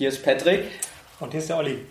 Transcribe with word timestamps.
Hier 0.00 0.08
ist 0.08 0.24
Patrick. 0.24 0.64
Und 1.18 1.32
hier 1.32 1.40
ist 1.40 1.50
der 1.50 1.58
Olli. 1.58 1.84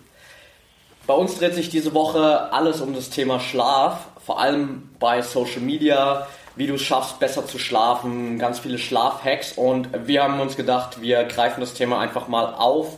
Bei 1.06 1.14
uns 1.14 1.38
dreht 1.38 1.54
sich 1.54 1.70
diese 1.70 1.94
Woche 1.94 2.52
alles 2.52 2.82
um 2.82 2.96
das 2.96 3.12
Thema 3.12 3.40
Schlaf, 3.40 4.08
vor 4.26 4.40
allem 4.40 4.90
bei 4.98 5.22
Social 5.22 5.62
Media, 5.62 6.28
wie 6.56 6.66
du 6.66 6.74
es 6.74 6.82
schaffst, 6.82 7.20
besser 7.20 7.46
zu 7.46 7.60
schlafen, 7.60 8.40
ganz 8.40 8.58
viele 8.58 8.80
Schlafhacks 8.80 9.52
und 9.52 9.90
wir 10.08 10.24
haben 10.24 10.40
uns 10.40 10.56
gedacht, 10.56 11.04
wir 11.04 11.24
greifen 11.26 11.60
das 11.60 11.76
Thema 11.76 12.00
einfach 12.00 12.28
mal 12.28 12.52
auf 12.56 12.98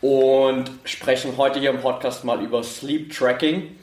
und 0.00 0.72
sprechen 0.82 1.36
heute 1.36 1.60
hier 1.60 1.70
im 1.70 1.80
Podcast 1.80 2.24
mal 2.24 2.42
über 2.42 2.64
Sleep 2.64 3.14
Tracking, 3.16 3.76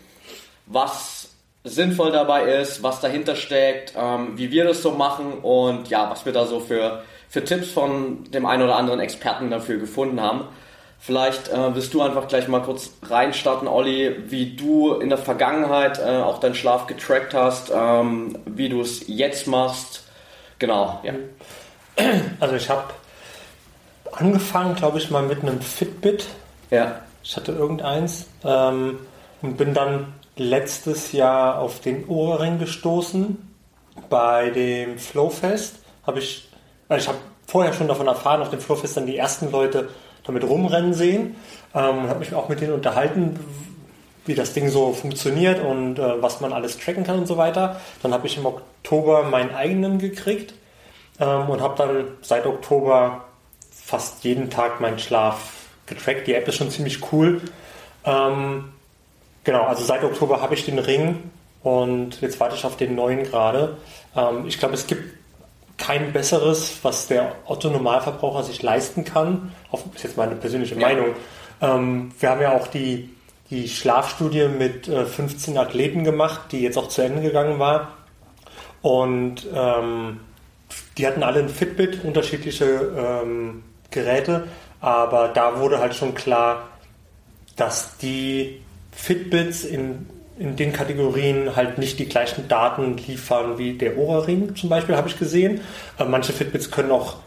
was 0.66 1.30
sinnvoll 1.64 2.12
dabei 2.12 2.52
ist, 2.52 2.84
was 2.84 3.00
dahinter 3.00 3.38
steckt, 3.38 3.94
ähm, 3.98 4.38
wie 4.38 4.52
wir 4.52 4.66
das 4.66 4.82
so 4.82 4.92
machen 4.92 5.36
und 5.42 5.88
ja, 5.88 6.10
was 6.10 6.26
wir 6.26 6.34
da 6.34 6.46
so 6.46 6.60
für, 6.60 7.02
für 7.30 7.46
Tipps 7.46 7.72
von 7.72 8.26
dem 8.26 8.46
einen 8.46 8.64
oder 8.64 8.76
anderen 8.76 9.00
Experten 9.00 9.50
dafür 9.50 9.78
gefunden 9.78 10.20
haben. 10.20 10.50
Vielleicht 11.00 11.50
äh, 11.50 11.76
wirst 11.76 11.94
du 11.94 12.02
einfach 12.02 12.28
gleich 12.28 12.48
mal 12.48 12.62
kurz 12.62 12.92
reinstarten, 13.04 13.68
Olli, 13.68 14.16
wie 14.32 14.56
du 14.56 14.94
in 14.94 15.10
der 15.10 15.20
Vergangenheit 15.20 16.00
äh, 16.00 16.18
auch 16.18 16.40
deinen 16.40 16.56
Schlaf 16.56 16.88
getrackt 16.88 17.34
hast, 17.34 17.72
ähm, 17.74 18.40
wie 18.46 18.70
du 18.70 18.82
es 18.82 19.08
jetzt 19.08 19.46
machst. 19.46 20.04
Genau, 20.60 21.00
ja. 21.04 21.14
Also 22.40 22.56
ich 22.56 22.70
habe 22.70 22.86
angefangen, 24.12 24.76
glaube 24.76 24.98
ich, 24.98 25.12
mal 25.12 25.24
mit 25.24 25.42
einem 25.42 25.62
Fitbit. 25.62 26.26
Ja. 26.72 27.02
Ich 27.24 27.36
hatte 27.36 27.52
irgendeins 27.52 28.28
ähm, 28.44 29.00
und 29.42 29.58
bin 29.58 29.74
dann 29.74 30.14
letztes 30.36 31.12
Jahr 31.12 31.60
auf 31.60 31.80
den 31.80 32.08
Ohrring 32.08 32.60
gestoßen. 32.60 33.56
Bei 34.10 34.50
dem 34.50 34.98
Flowfest 35.00 35.76
habe 36.06 36.20
ich, 36.20 36.50
also 36.88 37.02
ich 37.02 37.08
habe 37.08 37.18
vorher 37.48 37.74
schon 37.74 37.88
davon 37.88 38.08
erfahren, 38.08 38.42
auf 38.42 38.50
dem 38.50 38.60
Flowfest 38.60 38.98
dann 38.98 39.08
die 39.08 39.18
ersten 39.18 39.52
Leute 39.52 39.90
damit 40.26 40.44
rumrennen 40.44 40.94
sehen 40.94 41.36
ähm, 41.74 42.00
und 42.00 42.10
habe 42.10 42.20
mich 42.20 42.34
auch 42.34 42.50
mit 42.50 42.62
denen 42.62 42.74
unterhalten, 42.74 43.40
wie 44.26 44.36
das 44.36 44.54
Ding 44.54 44.70
so 44.70 44.92
funktioniert 44.92 45.64
und 45.64 46.00
äh, 46.00 46.22
was 46.22 46.42
man 46.42 46.52
alles 46.52 46.78
tracken 46.78 47.04
kann 47.04 47.20
und 47.20 47.28
so 47.28 47.38
weiter. 47.38 47.80
Dann 48.02 48.14
habe 48.14 48.28
ich 48.28 48.38
im 48.38 48.46
Oktober 48.46 49.24
meinen 49.24 49.54
eigenen 49.54 50.00
gekriegt 50.00 50.54
ähm, 51.20 51.50
und 51.50 51.62
habe 51.62 51.76
dann 51.78 52.08
seit 52.22 52.46
Oktober 52.46 53.26
fast 53.72 54.24
jeden 54.24 54.50
Tag 54.50 54.82
meinen 54.82 54.98
Schlaf 54.98 55.52
getrackt. 55.86 56.26
Die 56.28 56.34
App 56.34 56.48
ist 56.48 56.56
schon 56.56 56.72
ziemlich 56.72 57.12
cool. 57.12 57.42
Ähm, 58.04 58.72
genau, 59.44 59.64
also 59.64 59.84
seit 59.84 60.04
Oktober 60.04 60.42
habe 60.42 60.56
ich 60.56 60.66
den 60.66 60.80
Ring 60.80 61.30
und 61.62 62.22
jetzt 62.22 62.40
warte 62.40 62.56
ich 62.56 62.66
auf 62.66 62.78
den 62.78 62.96
neuen 62.96 63.24
gerade. 63.24 63.78
Ähm, 64.16 64.48
ich 64.48 64.58
glaube, 64.58 64.74
es 64.74 64.88
gibt 64.88 65.04
kein 65.78 66.14
besseres, 66.14 66.80
was 66.84 67.08
der 67.08 67.36
Otto-Normalverbraucher 67.46 68.44
sich 68.44 68.62
leisten 68.64 69.04
kann. 69.04 69.52
Auf, 69.72 69.84
ist 69.94 70.04
jetzt 70.04 70.18
meine 70.18 70.36
persönliche 70.36 70.76
Ja. 70.76 70.88
Meinung. 70.88 71.08
Ähm, 71.62 72.12
wir 72.20 72.30
haben 72.30 72.42
ja 72.42 72.54
auch 72.54 72.68
die, 72.68 73.10
die 73.50 73.68
Schlafstudie 73.68 74.48
mit 74.48 74.88
äh, 74.88 75.06
15 75.06 75.58
Athleten 75.58 76.04
gemacht, 76.04 76.52
die 76.52 76.62
jetzt 76.62 76.78
auch 76.78 76.88
zu 76.88 77.02
Ende 77.02 77.22
gegangen 77.22 77.60
war. 77.60 77.94
Und 78.82 79.48
ähm, 79.54 80.20
die 80.98 81.08
hatten 81.08 81.24
alle 81.24 81.40
ein 81.40 81.50
Fitbit, 81.50 82.04
unterschiedliche 82.04 82.66
ähm, 82.66 83.64
Geräte, 83.92 84.48
aber 84.82 85.30
da 85.30 85.60
wurde 85.60 85.80
halt 85.80 85.96
schon 85.96 86.14
klar, 86.14 86.70
dass 87.56 87.98
die 87.98 88.62
Fitbits 88.92 89.64
in, 89.64 90.08
in 90.38 90.56
den 90.56 90.74
Kategorien 90.74 91.56
halt 91.56 91.78
nicht 91.78 92.00
die 92.00 92.08
gleichen 92.08 92.48
Daten 92.48 92.98
liefern 92.98 93.58
wie 93.58 93.74
der 93.74 93.98
Oura-Ring 93.98 94.56
zum 94.56 94.70
Beispiel, 94.70 94.96
habe 94.96 95.08
ich 95.08 95.18
gesehen. 95.18 95.62
Äh, 95.98 96.06
manche 96.06 96.34
Fitbits 96.34 96.72
können 96.72 96.92
auch 96.92 97.18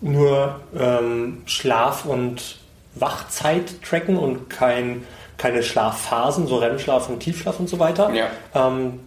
nur 0.00 0.60
ähm, 0.78 1.42
Schlaf 1.46 2.04
und 2.04 2.58
Wachzeit 2.96 3.82
tracken 3.82 4.16
und 4.16 4.50
kein, 4.50 5.04
keine 5.36 5.62
Schlafphasen, 5.62 6.46
so 6.46 6.58
REM-Schlaf 6.58 7.08
und 7.08 7.20
Tiefschlaf 7.20 7.58
und 7.60 7.68
so 7.68 7.78
weiter. 7.78 8.12
Ja. 8.12 8.30
Ähm, 8.54 9.00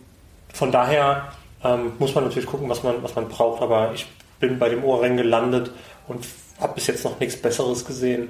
von 0.53 0.71
daher 0.71 1.31
ähm, 1.63 1.93
muss 1.99 2.15
man 2.15 2.23
natürlich 2.23 2.47
gucken, 2.47 2.69
was 2.69 2.83
man, 2.83 3.03
was 3.03 3.15
man 3.15 3.27
braucht, 3.27 3.61
aber 3.61 3.91
ich 3.93 4.07
bin 4.39 4.57
bei 4.57 4.69
dem 4.69 4.83
Ohrring 4.83 5.17
gelandet 5.17 5.71
und 6.07 6.25
habe 6.59 6.75
bis 6.75 6.87
jetzt 6.87 7.03
noch 7.03 7.19
nichts 7.19 7.37
Besseres 7.37 7.85
gesehen. 7.85 8.29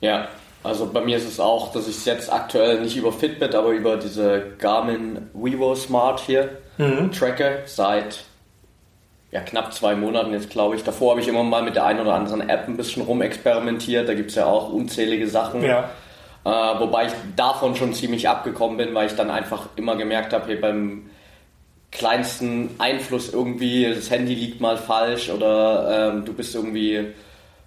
Ja, 0.00 0.28
also 0.62 0.86
bei 0.86 1.00
mir 1.00 1.16
ist 1.16 1.28
es 1.28 1.38
auch, 1.38 1.72
dass 1.72 1.86
ich 1.86 1.96
es 1.96 2.04
jetzt 2.04 2.32
aktuell 2.32 2.80
nicht 2.80 2.96
über 2.96 3.12
Fitbit, 3.12 3.54
aber 3.54 3.70
über 3.70 3.96
diese 3.96 4.54
Garmin 4.58 5.30
Vivo 5.32 5.74
Smart 5.74 6.20
hier 6.20 6.58
tracke 7.12 7.62
seit 7.66 8.24
ja, 9.30 9.40
knapp 9.40 9.74
zwei 9.74 9.94
Monaten 9.94 10.32
jetzt, 10.32 10.50
glaube 10.50 10.76
ich. 10.76 10.84
Davor 10.84 11.10
habe 11.12 11.20
ich 11.20 11.28
immer 11.28 11.42
mal 11.42 11.62
mit 11.62 11.76
der 11.76 11.84
einen 11.84 12.00
oder 12.00 12.14
anderen 12.14 12.48
App 12.48 12.68
ein 12.68 12.76
bisschen 12.76 13.02
rumexperimentiert. 13.02 14.08
Da 14.08 14.14
gibt 14.14 14.30
es 14.30 14.36
ja 14.36 14.46
auch 14.46 14.72
unzählige 14.72 15.28
Sachen. 15.28 15.62
Ja. 15.62 15.90
Äh, 16.44 16.48
wobei 16.48 17.06
ich 17.06 17.12
davon 17.34 17.74
schon 17.74 17.92
ziemlich 17.92 18.28
abgekommen 18.28 18.76
bin, 18.76 18.94
weil 18.94 19.08
ich 19.08 19.16
dann 19.16 19.30
einfach 19.30 19.68
immer 19.76 19.96
gemerkt 19.96 20.32
habe, 20.32 20.46
hey, 20.46 20.56
beim 20.56 21.10
kleinsten 21.90 22.70
Einfluss 22.78 23.32
irgendwie, 23.32 23.92
das 23.92 24.10
Handy 24.10 24.34
liegt 24.34 24.60
mal 24.60 24.76
falsch 24.76 25.28
oder 25.30 26.12
ähm, 26.12 26.24
du 26.24 26.32
bist 26.32 26.54
irgendwie, 26.54 27.08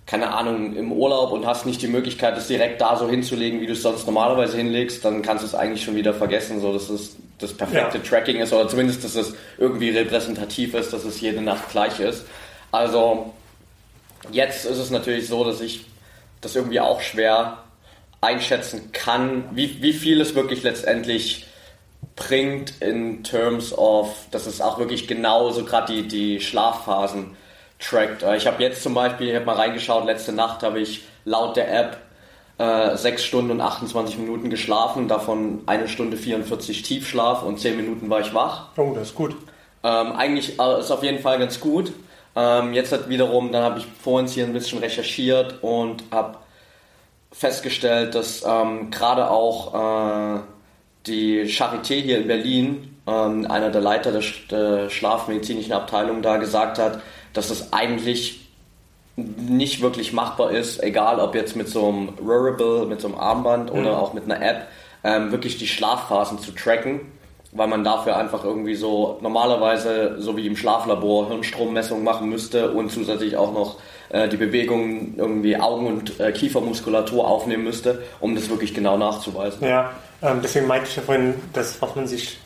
keine 0.09 0.33
Ahnung, 0.33 0.75
im 0.75 0.91
Urlaub 0.91 1.31
und 1.31 1.45
hast 1.45 1.67
nicht 1.67 1.83
die 1.83 1.87
Möglichkeit, 1.87 2.35
es 2.35 2.47
direkt 2.47 2.81
da 2.81 2.97
so 2.97 3.07
hinzulegen, 3.07 3.61
wie 3.61 3.67
du 3.67 3.73
es 3.73 3.83
sonst 3.83 4.07
normalerweise 4.07 4.57
hinlegst, 4.57 5.05
dann 5.05 5.21
kannst 5.21 5.43
du 5.43 5.47
es 5.47 5.53
eigentlich 5.53 5.83
schon 5.83 5.95
wieder 5.95 6.15
vergessen, 6.15 6.61
so 6.61 6.73
dass 6.73 6.89
es 6.89 7.15
das 7.37 7.53
perfekte 7.53 7.99
Ja. 7.99 8.03
Tracking 8.03 8.37
ist 8.37 8.51
oder 8.51 8.67
zumindest, 8.67 9.03
dass 9.03 9.13
es 9.13 9.35
irgendwie 9.59 9.91
repräsentativ 9.91 10.73
ist, 10.73 10.93
dass 10.93 11.03
es 11.03 11.21
jede 11.21 11.43
Nacht 11.43 11.69
gleich 11.69 11.99
ist. 11.99 12.25
Also 12.71 13.35
jetzt 14.31 14.65
ist 14.65 14.79
es 14.79 14.89
natürlich 14.89 15.27
so, 15.27 15.43
dass 15.43 15.61
ich 15.61 15.85
das 16.41 16.55
irgendwie 16.55 16.79
auch 16.79 17.01
schwer 17.01 17.59
einschätzen 18.19 18.91
kann, 18.91 19.43
wie, 19.51 19.79
wie 19.83 19.93
viel 19.93 20.19
es 20.21 20.33
wirklich 20.33 20.63
letztendlich 20.63 21.45
bringt 22.15 22.81
in 22.81 23.23
terms 23.23 23.77
of, 23.77 24.15
dass 24.31 24.47
es 24.47 24.59
auch 24.59 24.79
wirklich 24.79 25.07
genau 25.07 25.51
so 25.51 25.63
gerade 25.65 25.93
die, 25.93 26.07
die 26.07 26.41
Schlafphasen 26.41 27.37
trackt. 27.79 28.23
Äh, 28.23 28.37
Ich 28.37 28.47
habe 28.47 28.61
jetzt 28.61 28.83
zum 28.83 28.93
Beispiel, 28.93 29.29
ich 29.29 29.35
habe 29.35 29.45
mal 29.45 29.55
reingeschaut, 29.55 30.05
letzte 30.05 30.31
Nacht 30.33 30.63
habe 30.63 30.79
ich 30.79 31.03
laut 31.25 31.55
der 31.55 31.73
App 31.73 31.97
äh, 32.57 32.95
6 32.97 33.23
Stunden 33.23 33.51
und 33.51 33.61
28 33.61 34.17
Minuten 34.17 34.49
geschlafen, 34.49 35.07
davon 35.07 35.61
eine 35.65 35.87
Stunde 35.87 36.17
44 36.17 36.81
Tiefschlaf 36.83 37.43
und 37.43 37.59
10 37.59 37.77
Minuten 37.77 38.09
war 38.09 38.19
ich 38.19 38.33
wach. 38.33 38.67
Oh, 38.77 38.91
das 38.93 39.09
ist 39.09 39.15
gut. 39.15 39.35
Ähm, 39.83 40.11
eigentlich 40.13 40.59
äh, 40.59 40.79
ist 40.79 40.91
auf 40.91 41.03
jeden 41.03 41.19
Fall 41.19 41.39
ganz 41.39 41.59
gut. 41.59 41.93
Ähm, 42.35 42.73
jetzt 42.73 42.91
hat 42.91 43.09
wiederum, 43.09 43.51
dann 43.51 43.63
habe 43.63 43.79
ich 43.79 43.85
vorhin 44.01 44.27
hier 44.27 44.45
ein 44.45 44.53
bisschen 44.53 44.79
recherchiert 44.79 45.63
und 45.63 46.03
habe 46.11 46.37
festgestellt, 47.31 48.15
dass 48.15 48.43
ähm, 48.45 48.91
gerade 48.91 49.29
auch 49.29 50.37
äh, 50.37 50.39
die 51.07 51.43
Charité 51.43 52.01
hier 52.01 52.17
in 52.19 52.27
Berlin, 52.27 52.97
ähm, 53.07 53.49
einer 53.49 53.69
der 53.69 53.81
Leiter 53.81 54.11
der, 54.11 54.21
Sch 54.21 54.47
der 54.49 54.89
schlafmedizinischen 54.89 55.73
Abteilung 55.73 56.21
da 56.21 56.37
gesagt 56.37 56.77
hat, 56.79 57.01
dass 57.33 57.49
es 57.49 57.73
eigentlich 57.73 58.49
nicht 59.15 59.81
wirklich 59.81 60.13
machbar 60.13 60.51
ist, 60.51 60.81
egal 60.81 61.19
ob 61.19 61.35
jetzt 61.35 61.55
mit 61.55 61.67
so 61.67 61.87
einem 61.87 62.09
Wearable, 62.21 62.85
mit 62.85 63.01
so 63.01 63.07
einem 63.07 63.17
Armband 63.17 63.71
oder 63.71 63.99
auch 63.99 64.13
mit 64.13 64.23
einer 64.25 64.41
App, 64.41 64.67
ähm, 65.03 65.31
wirklich 65.31 65.57
die 65.57 65.67
Schlafphasen 65.67 66.39
zu 66.39 66.51
tracken, 66.51 67.01
weil 67.51 67.67
man 67.67 67.83
dafür 67.83 68.15
einfach 68.17 68.43
irgendwie 68.43 68.75
so 68.75 69.17
normalerweise, 69.21 70.15
so 70.19 70.37
wie 70.37 70.45
im 70.45 70.55
Schlaflabor, 70.55 71.27
Hirnstrommessungen 71.27 72.03
machen 72.03 72.29
müsste 72.29 72.71
und 72.71 72.91
zusätzlich 72.91 73.35
auch 73.37 73.53
noch 73.53 73.77
äh, 74.09 74.29
die 74.29 74.37
Bewegungen 74.37 75.15
irgendwie 75.17 75.57
Augen- 75.57 75.87
und 75.87 76.19
äh, 76.19 76.31
Kiefermuskulatur 76.31 77.27
aufnehmen 77.27 77.63
müsste, 77.63 78.03
um 78.19 78.35
das 78.35 78.49
wirklich 78.49 78.73
genau 78.73 78.97
nachzuweisen. 78.97 79.67
Ja, 79.67 79.91
ähm, 80.21 80.39
deswegen 80.43 80.67
meinte 80.67 80.87
ich 80.89 80.95
ja 80.95 81.01
vorhin, 81.01 81.35
das, 81.53 81.81
was 81.81 81.95
man 81.95 82.07
sich 82.07 82.37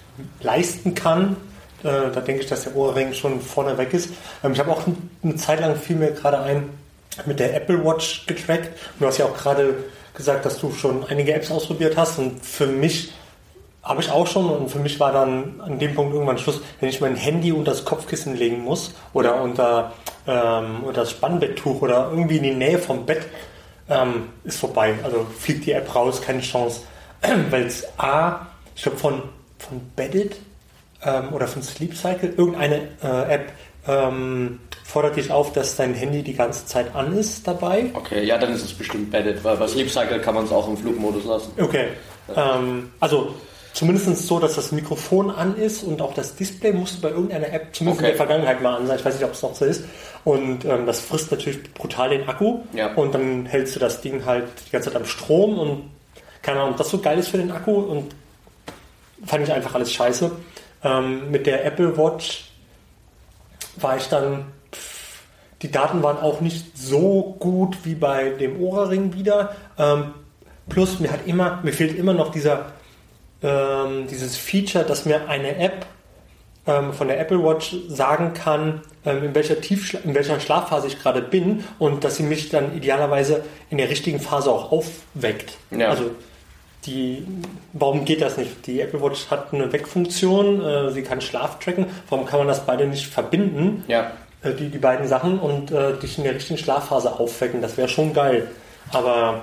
leisten 0.41 0.95
kann, 0.95 1.37
da 1.83 2.21
denke 2.21 2.43
ich, 2.43 2.49
dass 2.49 2.63
der 2.63 2.75
Ohrring 2.75 3.13
schon 3.13 3.41
vorne 3.41 3.77
weg 3.77 3.93
ist. 3.93 4.09
Ähm, 4.43 4.53
ich 4.53 4.59
habe 4.59 4.71
auch 4.71 4.83
eine 5.23 5.35
Zeit 5.35 5.59
lang 5.59 5.75
fiel 5.75 5.97
mir 5.97 6.11
gerade 6.11 6.39
ein 6.39 6.69
mit 7.25 7.39
der 7.39 7.55
Apple 7.55 7.83
Watch 7.83 8.25
getrackt. 8.25 8.67
Und 8.67 9.01
du 9.01 9.05
hast 9.05 9.17
ja 9.17 9.25
auch 9.25 9.37
gerade 9.37 9.75
gesagt, 10.13 10.45
dass 10.45 10.59
du 10.59 10.71
schon 10.71 11.05
einige 11.07 11.33
Apps 11.33 11.51
ausprobiert 11.51 11.97
hast. 11.97 12.19
Und 12.19 12.43
für 12.43 12.67
mich 12.67 13.13
habe 13.83 14.01
ich 14.01 14.09
auch 14.09 14.25
schon 14.27 14.49
und 14.49 14.69
für 14.69 14.79
mich 14.79 14.99
war 14.99 15.11
dann 15.11 15.59
an 15.59 15.77
dem 15.77 15.93
Punkt 15.93 16.13
irgendwann 16.13 16.37
Schluss, 16.37 16.61
wenn 16.79 16.89
ich 16.89 17.01
mein 17.01 17.15
Handy 17.15 17.51
unter 17.51 17.71
das 17.71 17.83
Kopfkissen 17.83 18.37
legen 18.37 18.61
muss 18.61 18.93
oder 19.11 19.41
unter, 19.41 19.91
ähm, 20.25 20.83
unter 20.83 21.01
das 21.01 21.11
Spannbetttuch 21.11 21.81
oder 21.81 22.09
irgendwie 22.09 22.37
in 22.37 22.43
die 22.43 22.53
Nähe 22.53 22.79
vom 22.79 23.05
Bett 23.05 23.27
ähm, 23.89 24.29
ist 24.45 24.59
vorbei. 24.59 24.95
Also 25.03 25.25
fliegt 25.37 25.65
die 25.65 25.73
App 25.73 25.93
raus, 25.93 26.21
keine 26.21 26.41
Chance. 26.41 26.81
Weil 27.49 27.65
es 27.65 27.85
A, 27.99 28.47
ich 28.73 28.83
glaube 28.83 28.97
von, 28.97 29.21
von 29.59 29.81
Beddit 29.95 30.37
ähm, 31.05 31.33
oder 31.33 31.47
von 31.47 31.61
Sleep 31.61 31.95
Cycle, 31.95 32.33
irgendeine 32.37 32.87
äh, 33.03 33.33
App 33.33 33.51
ähm, 33.87 34.59
fordert 34.83 35.15
dich 35.17 35.31
auf, 35.31 35.53
dass 35.53 35.75
dein 35.75 35.93
Handy 35.93 36.23
die 36.23 36.35
ganze 36.35 36.65
Zeit 36.65 36.95
an 36.95 37.17
ist 37.17 37.47
dabei. 37.47 37.85
Okay, 37.93 38.23
ja, 38.23 38.37
dann 38.37 38.53
ist 38.53 38.63
es 38.63 38.73
bestimmt 38.73 39.11
Beddit, 39.11 39.43
weil 39.43 39.57
bei 39.57 39.67
Sleep 39.67 39.89
Cycle 39.89 40.19
kann 40.19 40.35
man 40.35 40.45
es 40.45 40.51
auch 40.51 40.67
im 40.67 40.77
Flugmodus 40.77 41.25
lassen. 41.25 41.51
Okay. 41.59 41.87
Ähm, 42.35 42.91
also 42.99 43.33
zumindest 43.73 44.27
so, 44.27 44.39
dass 44.39 44.55
das 44.55 44.71
Mikrofon 44.71 45.31
an 45.31 45.55
ist 45.57 45.83
und 45.83 46.01
auch 46.01 46.13
das 46.13 46.35
Display 46.35 46.71
musste 46.73 47.01
bei 47.01 47.09
irgendeiner 47.09 47.51
App 47.51 47.75
zumindest 47.75 48.01
Okay. 48.03 48.11
in 48.11 48.17
der 48.17 48.25
Vergangenheit 48.27 48.61
mal 48.61 48.75
an 48.75 48.87
sein. 48.87 48.99
Ich 48.99 49.05
weiß 49.05 49.15
nicht, 49.15 49.25
ob 49.25 49.31
es 49.33 49.41
noch 49.41 49.55
so 49.55 49.65
ist. 49.65 49.83
Und 50.23 50.63
ähm, 50.63 50.85
das 50.85 50.99
frisst 50.99 51.31
natürlich 51.31 51.73
brutal 51.73 52.09
den 52.11 52.27
Akku. 52.29 52.59
Ja. 52.73 52.93
Und 52.93 53.13
dann 53.15 53.45
hältst 53.45 53.75
du 53.75 53.79
das 53.79 53.99
Ding 54.01 54.25
halt 54.25 54.45
die 54.67 54.71
ganze 54.71 54.91
Zeit 54.91 55.01
am 55.01 55.05
Strom 55.07 55.57
und 55.57 55.89
keine 56.41 56.59
Ahnung, 56.59 56.71
ob 56.71 56.77
das 56.77 56.89
so 56.89 56.99
geil 56.99 57.17
ist 57.17 57.29
für 57.29 57.37
den 57.37 57.51
Akku. 57.51 57.73
Und 57.73 58.13
fand 59.25 59.43
ich 59.43 59.51
einfach 59.51 59.73
alles 59.75 59.91
scheiße. 59.91 60.31
Ähm, 60.83 61.31
mit 61.31 61.45
der 61.45 61.65
Apple 61.65 61.97
Watch 61.97 62.51
war 63.77 63.97
ich 63.97 64.07
dann, 64.07 64.45
pff, 64.71 65.21
die 65.61 65.71
Daten 65.71 66.03
waren 66.03 66.17
auch 66.17 66.41
nicht 66.41 66.77
so 66.77 67.35
gut 67.39 67.77
wie 67.83 67.95
bei 67.95 68.29
dem 68.29 68.61
Oura-Ring 68.61 69.13
wieder. 69.13 69.55
Ähm, 69.77 70.13
plus 70.69 70.99
mir 70.99 71.11
hat 71.11 71.25
immer, 71.25 71.59
mir 71.63 71.73
fehlt 71.73 71.97
immer 71.97 72.13
noch 72.13 72.31
dieser, 72.31 72.73
ähm, 73.41 74.07
dieses 74.07 74.37
Feature, 74.37 74.83
dass 74.83 75.05
mir 75.05 75.29
eine 75.29 75.57
App 75.57 75.85
ähm, 76.65 76.93
von 76.93 77.07
der 77.07 77.19
Apple 77.19 77.43
Watch 77.43 77.75
sagen 77.87 78.33
kann, 78.33 78.81
ähm, 79.05 79.23
in, 79.23 79.35
welcher 79.35 79.59
Tiefschla 79.59 79.99
in 80.03 80.15
welcher 80.15 80.39
Schlafphase 80.39 80.87
ich 80.87 81.01
gerade 81.01 81.21
bin 81.21 81.63
und 81.79 82.03
dass 82.03 82.17
sie 82.17 82.23
mich 82.23 82.49
dann 82.49 82.75
idealerweise 82.75 83.43
in 83.69 83.77
der 83.77 83.89
richtigen 83.89 84.19
Phase 84.19 84.51
auch 84.51 84.71
aufweckt. 84.71 85.57
Ja. 85.71 85.89
Also 85.89 86.11
die, 86.85 87.25
warum 87.73 88.05
geht 88.05 88.21
das 88.21 88.37
nicht? 88.37 88.65
Die 88.67 88.81
Apple 88.81 89.01
Watch 89.01 89.29
hat 89.29 89.53
eine 89.53 89.71
Weckfunktion, 89.71 90.61
äh, 90.63 90.91
sie 90.91 91.01
kann 91.03 91.21
Schlaf 91.21 91.59
tracken. 91.59 91.87
Warum 92.09 92.25
kann 92.25 92.39
man 92.39 92.47
das 92.47 92.65
beide 92.65 92.85
nicht 92.87 93.07
verbinden? 93.07 93.83
Ja. 93.87 94.11
äh, 94.43 94.53
die, 94.53 94.69
die 94.69 94.77
beiden 94.77 95.07
Sachen 95.07 95.39
und 95.39 95.71
äh, 95.71 95.93
dich 95.97 96.17
in 96.17 96.23
der 96.25 96.35
richtigen 96.35 96.57
Schlafphase 96.57 97.19
aufwecken. 97.19 97.61
Das 97.61 97.77
wäre 97.77 97.87
schon 97.89 98.13
geil. 98.13 98.49
Aber 98.91 99.41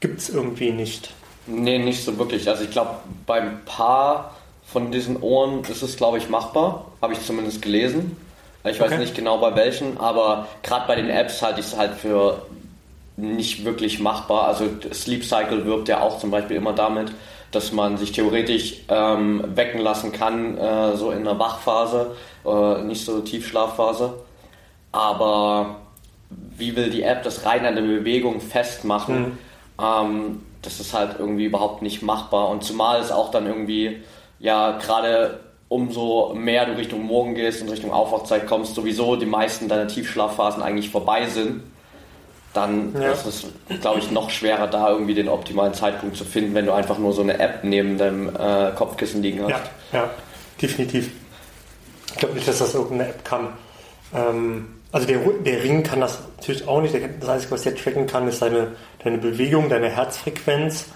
gibt 0.00 0.20
es 0.20 0.28
irgendwie 0.30 0.70
nicht. 0.70 1.10
Nee, 1.46 1.78
nicht 1.78 2.04
so 2.04 2.18
wirklich. 2.18 2.48
Also 2.48 2.64
ich 2.64 2.70
glaube, 2.70 2.90
beim 3.26 3.60
paar 3.64 4.34
von 4.66 4.90
diesen 4.90 5.20
Ohren 5.22 5.62
ist 5.64 5.82
es, 5.82 5.96
glaube 5.96 6.18
ich, 6.18 6.28
machbar. 6.28 6.86
Habe 7.00 7.14
ich 7.14 7.24
zumindest 7.24 7.62
gelesen. 7.62 8.16
Ich 8.64 8.80
weiß 8.80 8.88
Okay. 8.92 8.98
nicht 8.98 9.14
genau 9.14 9.38
bei 9.38 9.54
welchen, 9.56 9.98
aber 9.98 10.46
gerade 10.62 10.86
bei 10.86 10.96
den 10.96 11.08
Apps 11.08 11.40
halte 11.40 11.60
ich 11.60 11.66
es 11.66 11.76
halt 11.76 11.94
für 11.94 12.42
nicht 13.18 13.64
wirklich 13.64 13.98
machbar. 13.98 14.46
Also 14.46 14.66
Sleep 14.92 15.24
Cycle 15.24 15.66
wirbt 15.66 15.88
ja 15.88 16.00
auch 16.00 16.18
zum 16.18 16.30
Beispiel 16.30 16.56
immer 16.56 16.72
damit, 16.72 17.12
dass 17.50 17.72
man 17.72 17.96
sich 17.96 18.12
theoretisch 18.12 18.82
ähm, 18.88 19.44
wecken 19.56 19.80
lassen 19.80 20.12
kann, 20.12 20.56
äh, 20.56 20.96
so 20.96 21.10
in 21.10 21.24
der 21.24 21.38
Wachphase, 21.38 22.14
äh, 22.46 22.82
nicht 22.82 23.04
so 23.04 23.20
Tiefschlafphase. 23.20 24.14
Aber 24.92 25.76
wie 26.30 26.76
will 26.76 26.90
die 26.90 27.02
App 27.02 27.22
das 27.24 27.44
rein 27.44 27.66
an 27.66 27.74
der 27.74 27.82
Bewegung 27.82 28.40
festmachen? 28.40 29.38
Ähm, 29.82 30.42
das 30.62 30.78
ist 30.78 30.94
halt 30.94 31.16
irgendwie 31.18 31.46
überhaupt 31.46 31.82
nicht 31.82 32.02
machbar. 32.02 32.48
Und 32.50 32.62
zumal 32.62 33.00
es 33.00 33.10
auch 33.10 33.30
dann 33.30 33.46
irgendwie, 33.46 34.02
ja, 34.38 34.78
gerade 34.78 35.40
umso 35.68 36.34
mehr 36.34 36.66
du 36.66 36.76
Richtung 36.76 37.04
Morgen 37.04 37.34
gehst 37.34 37.62
und 37.62 37.68
Richtung 37.68 37.92
Aufwachzeit 37.92 38.46
kommst, 38.46 38.74
sowieso 38.74 39.16
die 39.16 39.26
meisten 39.26 39.68
deiner 39.68 39.88
Tiefschlafphasen 39.88 40.62
eigentlich 40.62 40.90
vorbei 40.90 41.26
sind, 41.26 41.62
dann 42.54 42.94
Ja. 43.00 43.12
ist 43.12 43.26
es, 43.26 43.46
glaube 43.80 43.98
ich, 44.00 44.10
noch 44.10 44.30
schwerer, 44.30 44.66
da 44.66 44.90
irgendwie 44.90 45.14
den 45.14 45.28
optimalen 45.28 45.74
Zeitpunkt 45.74 46.16
zu 46.16 46.24
finden, 46.24 46.54
wenn 46.54 46.66
du 46.66 46.72
einfach 46.72 46.98
nur 46.98 47.12
so 47.12 47.22
eine 47.22 47.38
App 47.38 47.62
neben 47.62 47.98
deinem 47.98 48.28
äh, 48.34 48.72
Kopfkissen 48.74 49.22
liegen 49.22 49.42
hast. 49.42 49.50
Ja, 49.92 49.98
ja, 50.00 50.10
definitiv. 50.60 51.10
Ich 52.06 52.16
glaube 52.16 52.34
nicht, 52.34 52.48
dass 52.48 52.58
das 52.58 52.74
irgendeine 52.74 53.10
App 53.10 53.24
kann. 53.24 53.48
Ähm, 54.14 54.68
also 54.90 55.06
der, 55.06 55.18
der 55.18 55.62
Ring 55.62 55.82
kann 55.82 56.00
das 56.00 56.18
natürlich 56.38 56.66
auch 56.66 56.80
nicht. 56.80 56.94
Das 57.20 57.28
Einzige, 57.28 57.52
was 57.52 57.62
der 57.62 57.76
tracken 57.76 58.06
kann, 58.06 58.26
ist 58.26 58.40
deine, 58.40 58.68
deine 59.04 59.18
Bewegung, 59.18 59.68
deine 59.68 59.90
Herzfrequenz, 59.90 60.86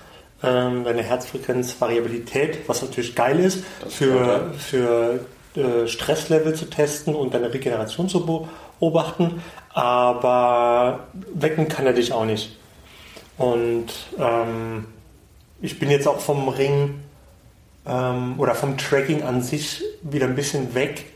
ähm, 0.43 0.85
deine 0.85 1.03
Herzfrequenzvariabilität, 1.03 2.67
was 2.69 2.83
natürlich 2.83 3.15
geil 3.15 3.39
ist, 3.39 3.63
Das 3.85 3.95
für, 3.95 4.53
für 4.59 5.21
äh, 5.55 5.87
Stresslevel 5.87 6.55
zu 6.55 6.65
testen 6.71 7.15
und 7.15 7.35
deine 7.35 7.53
Regeneration 7.53 8.09
zu 8.09 8.49
beobachten. 8.81 9.43
Aber 9.75 11.07
wecken 11.35 11.69
kann 11.69 11.87
er 11.87 11.93
dich 11.93 12.13
auch 12.13 12.25
nicht. 12.25 12.59
Und 13.39 13.87
ähm, 14.19 14.87
ich 15.61 15.79
bin 15.79 15.91
jetzt 15.91 16.07
auch 16.07 16.21
vom 16.21 16.49
Ring 16.49 17.01
ähm, 17.87 18.35
oder 18.39 18.55
vom 18.55 18.77
Tracking 18.77 19.23
an 19.23 19.43
sich 19.43 19.83
wieder 20.03 20.27
ein 20.27 20.35
bisschen 20.35 20.75
weg. 20.75 21.07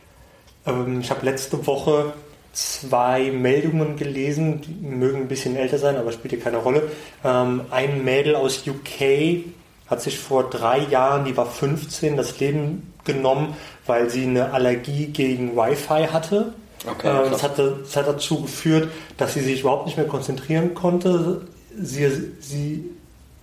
Ähm, 0.67 1.00
ich 1.00 1.11
habe 1.11 1.25
letzte 1.25 1.67
Woche 1.67 2.14
zwei 2.53 3.31
Meldungen 3.31 3.97
gelesen, 3.97 4.62
die 4.62 4.87
mögen 4.87 5.23
ein 5.23 5.29
bisschen 5.29 5.56
älter 5.56 5.79
sein, 5.79 5.97
aber 5.97 6.11
spielt 6.11 6.32
hier 6.32 6.43
keine 6.43 6.56
Rolle. 6.56 6.91
Ähm, 7.23 7.62
ein 7.70 8.03
Mädel 8.05 8.35
aus 8.35 8.67
UK 8.67 9.44
hat 9.88 10.00
sich 10.00 10.19
vor 10.19 10.49
drei 10.50 10.79
Jahren, 10.79 11.25
die 11.26 11.37
war 11.37 11.47
15, 11.47 12.17
das 12.17 12.41
Leben 12.41 12.94
genommen, 13.05 13.55
weil 13.87 14.11
sie 14.11 14.25
eine 14.25 14.53
Allergie 14.53 15.06
gegen 15.08 15.56
Wi-Fi 15.56 16.08
hatte. 16.12 16.55
Okay, 16.86 17.08
ähm, 17.08 17.30
das, 17.30 17.42
hatte, 17.42 17.78
das 17.82 17.96
hat 17.96 18.06
dazu 18.06 18.42
geführt, 18.42 18.88
dass 19.16 19.34
sie 19.34 19.40
sich 19.40 19.60
überhaupt 19.60 19.86
nicht 19.86 19.96
mehr 19.96 20.06
konzentrieren 20.06 20.74
konnte. 20.74 21.42
Sie, 21.78 22.08
sie, 22.40 22.84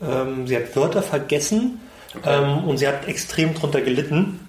ähm, 0.01 0.47
sie 0.47 0.55
hat 0.55 0.75
Wörter 0.75 1.03
vergessen 1.03 1.79
ähm, 2.25 2.65
und 2.65 2.77
sie 2.77 2.87
hat 2.87 3.07
extrem 3.07 3.53
drunter 3.53 3.81
gelitten 3.81 4.39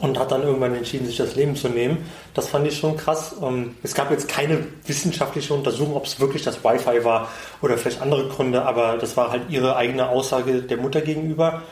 und 0.00 0.18
hat 0.18 0.32
dann 0.32 0.42
irgendwann 0.42 0.74
entschieden, 0.74 1.06
sich 1.06 1.16
das 1.16 1.36
Leben 1.36 1.56
zu 1.56 1.68
nehmen. 1.68 1.98
Das 2.34 2.48
fand 2.48 2.66
ich 2.66 2.78
schon 2.78 2.96
krass. 2.96 3.36
Ähm, 3.42 3.76
es 3.82 3.94
gab 3.94 4.10
jetzt 4.10 4.28
keine 4.28 4.66
wissenschaftliche 4.86 5.54
Untersuchung, 5.54 5.94
ob 5.94 6.06
es 6.06 6.20
wirklich 6.20 6.42
das 6.42 6.64
Wi-Fi 6.64 7.04
war 7.04 7.28
oder 7.62 7.78
vielleicht 7.78 8.00
andere 8.00 8.28
Gründe, 8.28 8.62
aber 8.62 8.96
das 8.98 9.16
war 9.16 9.30
halt 9.30 9.42
ihre 9.48 9.76
eigene 9.76 10.08
Aussage 10.08 10.62
der 10.62 10.76
Mutter 10.76 11.00
gegenüber. 11.00 11.62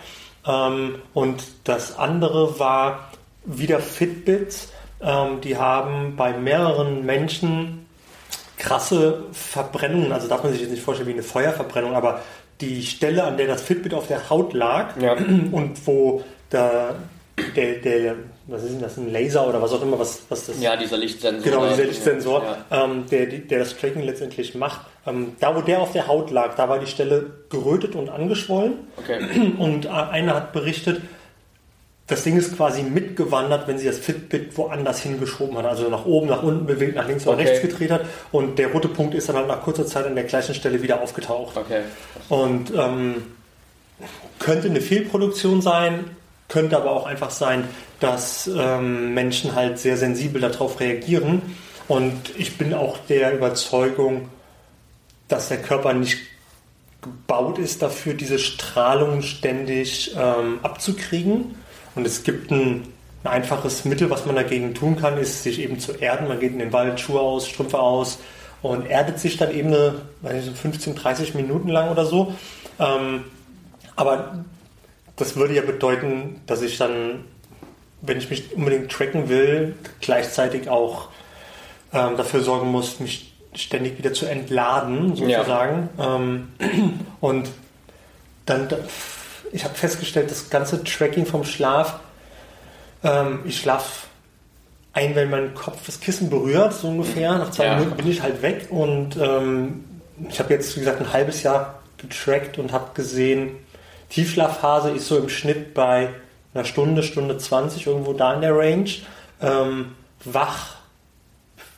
Ähm, 0.47 0.97
und 1.13 1.45
das 1.65 1.99
andere 1.99 2.59
war 2.59 3.11
wieder 3.45 3.81
Fitbits. 3.81 4.69
Ähm, 5.05 5.41
die 5.43 5.57
haben 5.57 6.17
bei 6.17 6.33
mehreren 6.33 7.05
Menschen 7.05 7.87
krasse 8.57 9.25
Verbrennungen, 9.33 10.13
also 10.13 10.29
darf 10.29 10.43
man 10.43 10.53
sich 10.53 10.63
jetzt 10.63 10.71
nicht 10.71 10.83
vorstellen 10.83 11.09
wie 11.09 11.13
eine 11.15 11.23
Feuerverbrennung, 11.23 11.95
aber 11.95 12.21
die 12.61 12.83
Stelle, 12.83 13.25
an 13.25 13.37
der 13.37 13.49
das 13.49 13.63
Fitbit 13.63 13.93
auf 13.95 14.07
der 14.07 14.31
Haut 14.31 14.53
lag 14.55 14.97
Ja. 15.01 15.13
und 15.53 15.87
wo 15.87 16.23
da 16.51 16.95
der, 17.57 17.75
der, 17.79 18.15
was 18.47 18.63
ist 18.63 18.75
denn 18.75 18.81
das, 18.81 18.97
ein 18.97 19.13
Laser 19.13 19.49
oder 19.49 19.61
was 19.61 19.73
auch 19.73 19.83
immer, 19.83 19.99
was, 19.99 20.23
was 20.29 20.47
das 20.47 20.61
Ja, 20.61 20.77
dieser 20.77 20.97
Lichtsensor. 20.97 21.43
Genau, 21.43 21.69
dieser 21.69 21.85
Lichtsensor, 21.85 22.45
Ja. 22.71 22.85
ähm, 22.85 23.07
der, 23.11 23.27
der 23.27 23.59
das 23.59 23.77
Tracking 23.77 24.03
letztendlich 24.03 24.55
macht. 24.55 24.83
Ähm, 25.05 25.33
da, 25.41 25.57
wo 25.57 25.61
der 25.61 25.81
auf 25.81 25.91
der 25.91 26.07
Haut 26.07 26.31
lag, 26.31 26.55
da 26.55 26.69
war 26.69 26.79
die 26.79 26.87
Stelle 26.87 27.33
gerötet 27.51 27.97
und 27.97 28.09
angeschwollen. 28.09 28.75
Okay. 28.97 29.19
Und 29.59 29.89
einer 29.89 30.35
hat 30.35 30.53
berichtet, 30.53 31.03
das 32.07 32.23
Ding 32.23 32.37
ist 32.37 32.57
quasi 32.57 32.83
mitgewandert, 32.83 33.67
wenn 33.67 33.79
sie 33.79 33.87
das 33.87 33.99
Fitbit 33.99 34.57
woanders 34.59 35.01
hingeschoben 35.01 35.57
hat. 35.57 35.65
Also 35.65 35.89
nach 35.89 36.05
oben, 36.05 36.27
nach 36.27 36.43
unten 36.43 36.67
bewegt, 36.67 36.97
nach 36.97 37.09
links 37.09 37.27
oder 37.27 37.39
Okay. 37.39 37.49
rechts 37.49 37.63
gedreht 37.63 37.91
hat. 37.91 38.03
Und 38.31 38.59
der 38.59 38.69
rote 38.73 38.89
Punkt 38.89 39.15
ist 39.15 39.29
dann 39.29 39.37
halt 39.37 39.49
nach 39.49 39.63
kurzer 39.63 39.87
Zeit 39.87 40.05
an 40.07 40.15
der 40.15 40.25
gleichen 40.25 40.55
Stelle 40.55 40.83
wieder 40.83 41.01
aufgetaucht. 41.01 41.57
Okay. 41.57 41.81
Und 42.29 42.73
ähm, 42.77 43.23
könnte 44.39 44.69
eine 44.69 44.83
Fehlproduktion 44.83 45.63
sein, 45.63 46.11
könnte 46.49 46.77
aber 46.77 46.91
auch 46.91 47.07
einfach 47.07 47.31
sein, 47.31 47.65
dass 48.01 48.51
ähm, 48.55 49.15
Menschen 49.15 49.55
halt 49.55 49.79
sehr 49.79 49.97
sensibel 49.97 50.43
darauf 50.43 50.81
reagieren. 50.81 51.41
Und 51.89 52.33
ich 52.37 52.59
bin 52.59 52.75
auch 52.75 52.99
der 53.09 53.35
Überzeugung, 53.35 54.29
dass 55.29 55.49
der 55.49 55.63
Körper 55.63 55.95
nicht 55.95 56.19
gebaut 57.01 57.59
ist 57.59 57.81
dafür, 57.83 58.13
diese 58.13 58.39
Strahlung 58.39 59.23
ständig 59.23 60.15
ähm, 60.19 60.59
abzukriegen. 60.63 61.55
Und 61.95 62.07
es 62.07 62.23
gibt 62.23 62.51
ein, 62.51 62.85
ein 63.23 63.31
einfaches 63.31 63.85
Mittel, 63.85 64.11
was 64.11 64.27
man 64.27 64.37
dagegen 64.37 64.75
tun 64.75 64.97
kann, 64.97 65.19
ist 65.19 65.43
sich 65.43 65.61
eben 65.61 65.79
zu 65.79 65.93
erden. 65.93 66.29
Man 66.29 66.41
geht 66.41 66.53
in 66.53 66.59
den 66.59 66.73
Wald, 66.73 67.01
Schuhe 67.01 67.21
aus, 67.21 67.49
Strümpfe 67.49 67.79
aus 67.79 68.19
und 68.63 68.87
erdet 68.87 69.19
sich 69.21 69.37
dann 69.37 69.53
eben 69.53 69.69
eine, 69.69 69.95
weiß 70.23 70.35
nicht, 70.35 70.47
so 70.47 70.53
15, 70.53 70.95
30 70.95 71.35
Minuten 71.35 71.69
lang 71.69 71.91
oder 71.91 72.05
so. 72.05 72.35
Ähm, 72.79 73.25
aber 73.97 74.45
das 75.17 75.37
würde 75.37 75.55
ja 75.55 75.63
bedeuten, 75.63 76.41
dass 76.47 76.63
ich 76.63 76.79
dann, 76.79 77.25
wenn 78.03 78.19
ich 78.19 78.31
mich 78.31 78.55
unbedingt 78.55 78.91
tracken 78.91 79.29
will, 79.29 79.77
gleichzeitig 80.01 80.69
auch 80.69 81.09
ähm, 81.93 82.17
dafür 82.17 82.41
sorgen 82.41 82.71
muss, 82.71 83.01
mich 83.01 83.33
ständig 83.55 83.99
wieder 83.99 84.13
zu 84.13 84.27
entladen, 84.27 85.15
sozusagen. 85.15 85.89
Ähm, 85.99 86.49
und 87.21 87.49
dann, 88.47 88.69
ich 89.55 89.63
habe 89.65 89.75
festgestellt, 89.75 90.31
das 90.33 90.51
ganze 90.51 90.83
Tracking 90.83 91.27
vom 91.27 91.45
Schlaf, 91.45 92.01
ähm, 93.05 93.41
ich 93.45 93.59
schlafe 93.59 94.09
ein, 94.93 95.15
wenn 95.15 95.31
mein 95.31 95.55
Kopf 95.55 95.79
das 95.87 96.01
Kissen 96.01 96.29
berührt, 96.29 96.73
so 96.75 96.89
ungefähr. 96.89 97.39
Nach 97.39 97.51
zwei 97.53 97.67
Ja. 97.67 97.77
Minuten 97.77 97.97
bin 97.97 98.11
ich 98.11 98.21
halt 98.21 98.43
weg 98.43 98.67
und 98.71 99.17
ähm, 99.17 99.85
ich 100.29 100.41
habe 100.41 100.53
jetzt, 100.53 100.75
wie 100.75 100.81
gesagt, 100.81 101.01
ein 101.01 101.13
halbes 101.13 101.45
Jahr 101.45 101.83
getrackt 101.99 102.59
und 102.59 102.73
habe 102.73 102.91
gesehen, 102.95 103.53
Tiefschlafphase 104.11 104.91
ist 104.91 105.07
so 105.07 105.19
im 105.19 105.29
Schnitt 105.29 105.73
bei 105.73 106.09
einer 106.53 106.65
Stunde, 106.65 107.05
Stunde 107.05 107.39
20 107.39 107.87
irgendwo 107.87 108.13
da 108.13 108.35
in 108.35 108.41
der 108.41 108.57
Range. 108.57 108.91
Ähm, 109.41 109.95
wach 110.25 110.77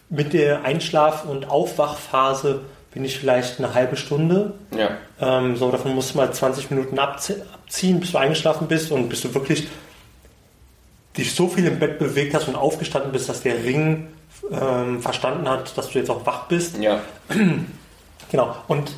mit 0.09 0.33
der 0.33 0.65
Einschlaf- 0.65 1.25
und 1.25 1.51
Aufwachphase 1.51 2.63
bin 2.97 3.05
ich 3.05 3.19
vielleicht 3.19 3.59
eine 3.59 3.75
halbe 3.75 3.95
Stunde. 3.99 4.55
Ja. 4.75 4.93
Ähm, 5.21 5.55
so, 5.57 5.71
davon 5.71 5.95
musst 5.95 6.15
du 6.15 6.17
mal 6.17 6.33
20 6.33 6.71
Minuten 6.71 6.99
abziehen, 6.99 8.01
bis 8.01 8.13
du 8.13 8.17
eingeschlafen 8.17 8.69
bist 8.69 8.91
und 8.91 9.11
bis 9.11 9.21
du 9.21 9.35
wirklich 9.35 9.69
dich 11.15 11.35
so 11.35 11.47
viel 11.47 11.67
im 11.67 11.79
Bett 11.79 11.99
bewegt 11.99 12.33
hast 12.33 12.49
und 12.49 12.57
aufgestanden 12.57 13.13
bist, 13.13 13.29
dass 13.29 13.43
der 13.43 13.63
Ring 13.63 14.07
ähm, 14.51 15.03
verstanden 15.03 15.47
hat, 15.47 15.77
dass 15.77 15.91
du 15.91 15.99
jetzt 15.99 16.09
auch 16.09 16.25
wach 16.25 16.47
bist. 16.47 16.79
Ja. 16.79 17.01
Genau. 18.33 18.57
Und 18.67 18.91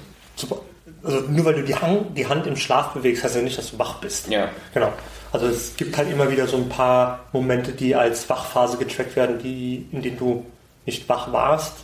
also 1.02 1.20
nur 1.28 1.44
weil 1.44 1.54
du 1.56 1.62
die, 1.64 1.74
Hand, 1.74 2.16
die 2.16 2.26
Hand 2.26 2.46
im 2.46 2.56
Schlaf 2.56 2.94
bewegst, 2.94 3.24
heißt 3.24 3.36
ja 3.36 3.42
nicht, 3.42 3.58
dass 3.58 3.72
du 3.72 3.78
wach 3.78 3.96
bist. 3.96 4.28
Ja. 4.28 4.48
Genau. 4.72 4.90
Also 5.32 5.48
es 5.48 5.76
gibt 5.76 5.98
halt 5.98 6.10
immer 6.10 6.30
wieder 6.30 6.46
so 6.46 6.56
ein 6.56 6.70
paar 6.70 7.26
Momente, 7.32 7.72
die 7.72 7.94
als 7.94 8.30
Wachphase 8.30 8.78
getrackt 8.78 9.16
werden, 9.16 9.38
die, 9.38 9.86
in 9.92 10.00
denen 10.00 10.16
du 10.16 10.46
nicht 10.86 11.06
wach 11.10 11.30
warst. 11.30 11.74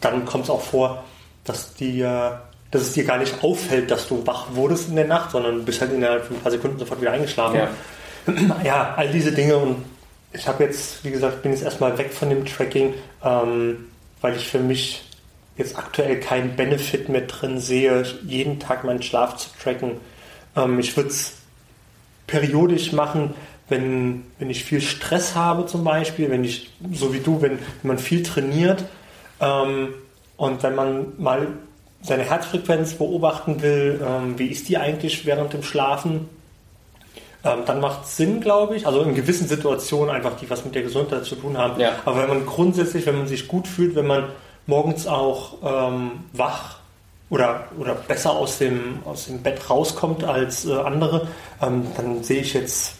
Dann 0.00 0.24
kommt 0.24 0.44
es 0.44 0.50
auch 0.50 0.62
vor, 0.62 1.04
dass, 1.44 1.74
dir, 1.74 2.42
dass 2.70 2.82
es 2.82 2.92
dir 2.92 3.04
gar 3.04 3.18
nicht 3.18 3.42
auffällt, 3.42 3.90
dass 3.90 4.08
du 4.08 4.26
wach 4.26 4.54
wurdest 4.54 4.88
in 4.88 4.96
der 4.96 5.06
Nacht, 5.06 5.30
sondern 5.32 5.58
du 5.58 5.64
bist 5.64 5.80
halt 5.80 5.92
innerhalb 5.92 6.24
von 6.24 6.36
ein 6.36 6.42
paar 6.42 6.52
Sekunden 6.52 6.78
sofort 6.78 7.00
wieder 7.00 7.12
eingeschlafen. 7.12 7.56
Ja, 7.56 7.70
ja 8.64 8.94
all 8.96 9.10
diese 9.10 9.32
Dinge 9.32 9.56
und 9.56 9.84
ich 10.32 10.48
habe 10.48 10.64
jetzt, 10.64 11.04
wie 11.04 11.10
gesagt, 11.10 11.42
bin 11.42 11.52
jetzt 11.52 11.62
erstmal 11.62 11.98
weg 11.98 12.12
von 12.12 12.30
dem 12.30 12.44
Tracking, 12.46 12.94
ähm, 13.22 13.88
weil 14.20 14.36
ich 14.36 14.48
für 14.48 14.60
mich 14.60 15.04
jetzt 15.56 15.76
aktuell 15.76 16.20
keinen 16.20 16.56
Benefit 16.56 17.08
mehr 17.08 17.22
drin 17.22 17.60
sehe, 17.60 18.04
jeden 18.24 18.58
Tag 18.58 18.84
meinen 18.84 19.02
Schlaf 19.02 19.36
zu 19.36 19.50
tracken. 19.62 19.92
Ähm, 20.56 20.78
ich 20.78 20.96
würde 20.96 21.10
es 21.10 21.34
periodisch 22.26 22.92
machen, 22.92 23.34
wenn, 23.68 24.24
wenn 24.38 24.48
ich 24.48 24.64
viel 24.64 24.80
Stress 24.80 25.34
habe 25.34 25.66
zum 25.66 25.84
Beispiel, 25.84 26.30
wenn 26.30 26.44
ich, 26.44 26.70
so 26.92 27.12
wie 27.12 27.20
du, 27.20 27.42
wenn, 27.42 27.58
wenn 27.58 27.88
man 27.88 27.98
viel 27.98 28.22
trainiert 28.22 28.84
ähm, 29.40 29.88
und 30.42 30.60
wenn 30.64 30.74
man 30.74 31.12
mal 31.18 31.46
seine 32.00 32.24
Herzfrequenz 32.24 32.94
beobachten 32.94 33.62
will, 33.62 34.04
ähm, 34.04 34.36
wie 34.40 34.48
ist 34.48 34.68
die 34.68 34.76
eigentlich 34.76 35.24
während 35.24 35.52
dem 35.52 35.62
Schlafen, 35.62 36.28
ähm, 37.44 37.60
dann 37.64 37.78
macht 37.78 38.06
es 38.06 38.16
Sinn, 38.16 38.40
glaube 38.40 38.74
ich. 38.74 38.84
Also 38.84 39.02
in 39.02 39.14
gewissen 39.14 39.46
Situationen 39.46 40.12
einfach, 40.12 40.36
die 40.40 40.50
was 40.50 40.64
mit 40.64 40.74
der 40.74 40.82
Gesundheit 40.82 41.24
zu 41.26 41.36
tun 41.36 41.56
haben. 41.56 41.80
Ja. 41.80 41.92
Aber 42.04 42.22
wenn 42.22 42.28
man 42.28 42.44
grundsätzlich, 42.44 43.06
wenn 43.06 43.18
man 43.18 43.28
sich 43.28 43.46
gut 43.46 43.68
fühlt, 43.68 43.94
wenn 43.94 44.08
man 44.08 44.30
morgens 44.66 45.06
auch 45.06 45.58
ähm, 45.62 46.24
wach 46.32 46.78
oder, 47.30 47.66
oder 47.78 47.94
besser 47.94 48.32
aus 48.32 48.58
dem, 48.58 48.98
aus 49.04 49.26
dem 49.26 49.44
Bett 49.44 49.70
rauskommt 49.70 50.24
als 50.24 50.64
äh, 50.64 50.72
andere, 50.72 51.28
ähm, 51.62 51.86
dann 51.96 52.24
sehe 52.24 52.40
ich 52.40 52.52
jetzt 52.52 52.94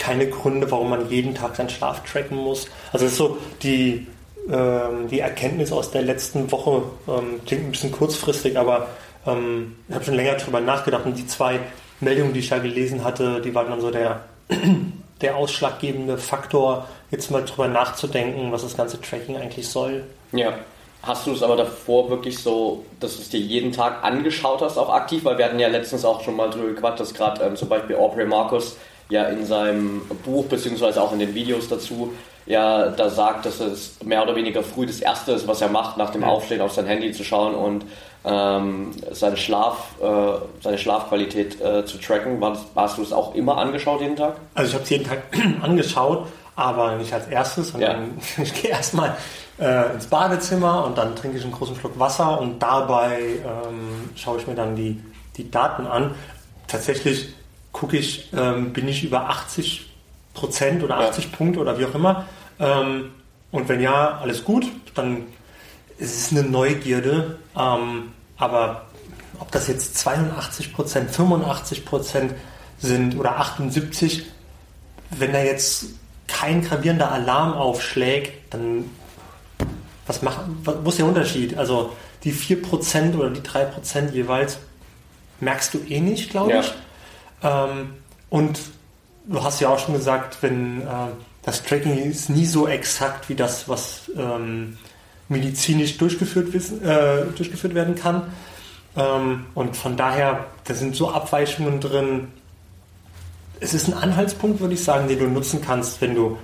keine 0.00 0.28
Gründe, 0.28 0.68
warum 0.72 0.90
man 0.90 1.08
jeden 1.08 1.36
Tag 1.36 1.54
seinen 1.54 1.70
Schlaf 1.70 2.02
tracken 2.02 2.36
muss. 2.36 2.66
Also 2.92 3.04
das 3.04 3.12
ist 3.12 3.18
so 3.18 3.38
die, 3.62 4.08
ähm, 4.50 5.08
die 5.08 5.20
Erkenntnis 5.20 5.72
aus 5.72 5.90
der 5.90 6.02
letzten 6.02 6.50
Woche. 6.50 6.82
Ähm, 7.08 7.40
klingt 7.46 7.64
ein 7.64 7.70
bisschen 7.70 7.92
kurzfristig, 7.92 8.58
aber 8.58 8.88
ähm, 9.26 9.76
ich 9.88 9.94
habe 9.94 10.04
schon 10.04 10.14
länger 10.14 10.34
darüber 10.34 10.60
nachgedacht 10.60 11.06
und 11.06 11.16
die 11.16 11.26
zwei 11.26 11.60
Meldungen, 12.00 12.32
die 12.32 12.40
ich 12.40 12.48
da 12.48 12.58
gelesen 12.58 13.04
hatte, 13.04 13.40
die 13.40 13.54
waren 13.54 13.68
dann 13.68 13.80
so 13.80 13.90
der, 13.90 14.24
der 15.20 15.36
ausschlaggebende 15.36 16.18
Faktor, 16.18 16.88
jetzt 17.10 17.30
mal 17.30 17.44
drüber 17.44 17.68
nachzudenken, 17.68 18.50
was 18.50 18.62
das 18.62 18.76
ganze 18.76 19.00
Tracking 19.00 19.36
eigentlich 19.36 19.68
soll. 19.68 20.04
Ja. 20.32 20.54
Hast 21.02 21.26
du 21.26 21.32
es 21.32 21.42
aber 21.42 21.56
davor 21.56 22.10
wirklich 22.10 22.38
so, 22.38 22.84
dass 23.00 23.16
du 23.16 23.22
es 23.22 23.28
dir 23.28 23.40
jeden 23.40 23.72
Tag 23.72 24.04
angeschaut 24.04 24.62
hast, 24.62 24.78
auch 24.78 24.88
aktiv? 24.88 25.24
Weil 25.24 25.36
wir 25.36 25.46
hatten 25.46 25.58
ja 25.58 25.66
letztens 25.66 26.04
auch 26.04 26.22
schon 26.22 26.36
mal 26.36 26.48
drüber 26.48 26.68
gequatscht, 26.68 27.00
dass 27.00 27.12
gerade 27.12 27.42
ähm, 27.42 27.56
zum 27.56 27.68
Beispiel 27.68 27.96
Aubrey 27.96 28.24
Marcus 28.24 28.76
ja 29.08 29.24
in 29.24 29.44
seinem 29.44 30.02
Buch, 30.24 30.44
beziehungsweise 30.46 31.02
auch 31.02 31.12
in 31.12 31.18
den 31.18 31.34
Videos 31.34 31.68
dazu, 31.68 32.12
ja 32.46 32.88
da 32.88 33.08
sagt, 33.08 33.46
dass 33.46 33.60
es 33.60 34.02
mehr 34.04 34.22
oder 34.22 34.34
weniger 34.34 34.62
früh 34.62 34.86
das 34.86 35.00
Erste 35.00 35.32
ist, 35.32 35.46
was 35.46 35.60
er 35.60 35.68
macht, 35.68 35.96
nach 35.96 36.10
dem 36.10 36.24
Aufstehen 36.24 36.60
auf 36.60 36.72
sein 36.72 36.86
Handy 36.86 37.12
zu 37.12 37.24
schauen 37.24 37.54
und 37.54 37.84
ähm, 38.24 38.92
seine, 39.10 39.36
Schlaf, 39.36 39.94
äh, 40.00 40.62
seine 40.62 40.78
Schlafqualität 40.78 41.60
äh, 41.60 41.84
zu 41.84 41.98
tracken. 41.98 42.40
War 42.40 42.56
hast 42.74 42.98
du 42.98 43.02
es 43.02 43.12
auch 43.12 43.34
immer 43.34 43.58
angeschaut 43.58 44.00
jeden 44.00 44.16
Tag? 44.16 44.36
Also 44.54 44.68
ich 44.68 44.74
habe 44.74 44.84
es 44.84 44.90
jeden 44.90 45.04
Tag 45.06 45.22
angeschaut, 45.62 46.26
aber 46.54 46.96
nicht 46.96 47.12
als 47.12 47.26
erstes, 47.28 47.68
sondern 47.68 48.20
ja. 48.36 48.42
ich 48.42 48.54
gehe 48.54 48.70
erstmal 48.70 49.16
äh, 49.58 49.92
ins 49.92 50.06
Badezimmer 50.06 50.84
und 50.84 50.98
dann 50.98 51.16
trinke 51.16 51.38
ich 51.38 51.44
einen 51.44 51.52
großen 51.52 51.76
Schluck 51.76 51.98
Wasser 51.98 52.40
und 52.40 52.60
dabei 52.60 53.20
ähm, 53.44 54.10
schaue 54.14 54.38
ich 54.38 54.46
mir 54.46 54.54
dann 54.54 54.76
die, 54.76 55.02
die 55.36 55.50
Daten 55.50 55.86
an. 55.86 56.14
Tatsächlich 56.68 57.34
gucke 57.72 57.96
ich, 57.96 58.32
ähm, 58.36 58.72
bin 58.72 58.86
ich 58.86 59.02
über 59.02 59.28
80 59.30 59.91
Prozent 60.34 60.82
oder 60.82 60.98
80 60.98 61.24
ja. 61.24 61.30
Punkte 61.36 61.60
oder 61.60 61.78
wie 61.78 61.84
auch 61.84 61.94
immer. 61.94 62.26
Ähm, 62.58 63.10
und 63.50 63.68
wenn 63.68 63.80
ja, 63.80 64.18
alles 64.18 64.44
gut, 64.44 64.66
dann 64.94 65.24
ist 65.98 66.16
es 66.16 66.30
eine 66.32 66.48
Neugierde. 66.48 67.38
Ähm, 67.56 68.12
aber 68.36 68.86
ob 69.38 69.50
das 69.52 69.68
jetzt 69.68 69.98
82 69.98 70.72
Prozent, 70.72 71.10
85 71.10 71.84
Prozent 71.84 72.34
sind 72.78 73.18
oder 73.18 73.38
78, 73.38 74.26
wenn 75.10 75.32
da 75.32 75.42
jetzt 75.42 75.86
kein 76.26 76.62
gravierender 76.62 77.12
Alarm 77.12 77.52
aufschlägt, 77.52 78.52
dann 78.54 78.90
was 80.06 80.22
macht, 80.22 80.40
wo 80.64 80.88
ist 80.88 80.98
der 80.98 81.06
Unterschied? 81.06 81.56
Also 81.56 81.92
die 82.24 82.32
4% 82.32 83.16
oder 83.16 83.30
die 83.30 83.40
3% 83.40 84.10
jeweils 84.12 84.58
merkst 85.40 85.74
du 85.74 85.78
eh 85.88 86.00
nicht, 86.00 86.30
glaube 86.30 86.60
ich. 86.60 86.74
Ja. 87.42 87.66
Ähm, 87.66 87.94
und 88.30 88.60
du 89.26 89.42
hast 89.42 89.60
ja 89.60 89.68
auch 89.68 89.78
schon 89.78 89.94
gesagt, 89.94 90.38
wenn 90.40 90.82
äh, 90.82 90.84
das 91.42 91.62
Tracking 91.62 92.10
ist 92.10 92.30
nie 92.30 92.46
so 92.46 92.68
exakt 92.68 93.28
wie 93.28 93.34
das, 93.34 93.68
was 93.68 94.10
ähm, 94.16 94.78
medizinisch 95.28 95.98
durchgeführt, 95.98 96.52
wissen, 96.52 96.84
äh, 96.84 97.24
durchgeführt 97.36 97.74
werden 97.74 97.94
kann. 97.94 98.32
Ähm, 98.96 99.46
und 99.54 99.76
von 99.76 99.96
daher, 99.96 100.46
da 100.64 100.74
sind 100.74 100.94
so 100.94 101.10
Abweichungen 101.10 101.80
drin. 101.80 102.28
Es 103.60 103.74
ist 103.74 103.88
ein 103.88 103.94
Anhaltspunkt, 103.94 104.60
würde 104.60 104.74
ich 104.74 104.84
sagen, 104.84 105.08
den 105.08 105.18
du 105.18 105.26
nutzen 105.26 105.62
kannst, 105.64 106.00
wenn 106.00 106.14
du 106.14 106.38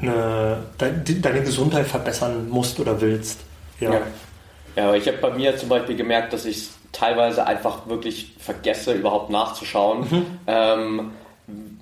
eine, 0.00 0.58
deine 0.78 1.42
Gesundheit 1.42 1.86
verbessern 1.86 2.48
musst 2.48 2.78
oder 2.78 3.00
willst. 3.00 3.40
Ja, 3.80 3.94
ja. 3.94 4.00
ja 4.76 4.88
aber 4.88 4.96
ich 4.96 5.06
habe 5.06 5.18
bei 5.18 5.30
mir 5.30 5.56
zum 5.56 5.68
Beispiel 5.68 5.96
gemerkt, 5.96 6.32
dass 6.32 6.44
ich 6.44 6.68
teilweise 6.92 7.46
einfach 7.46 7.86
wirklich 7.88 8.34
vergesse, 8.38 8.92
überhaupt 8.92 9.30
nachzuschauen. 9.30 10.00
Mhm. 10.00 10.26
Ähm, 10.46 11.10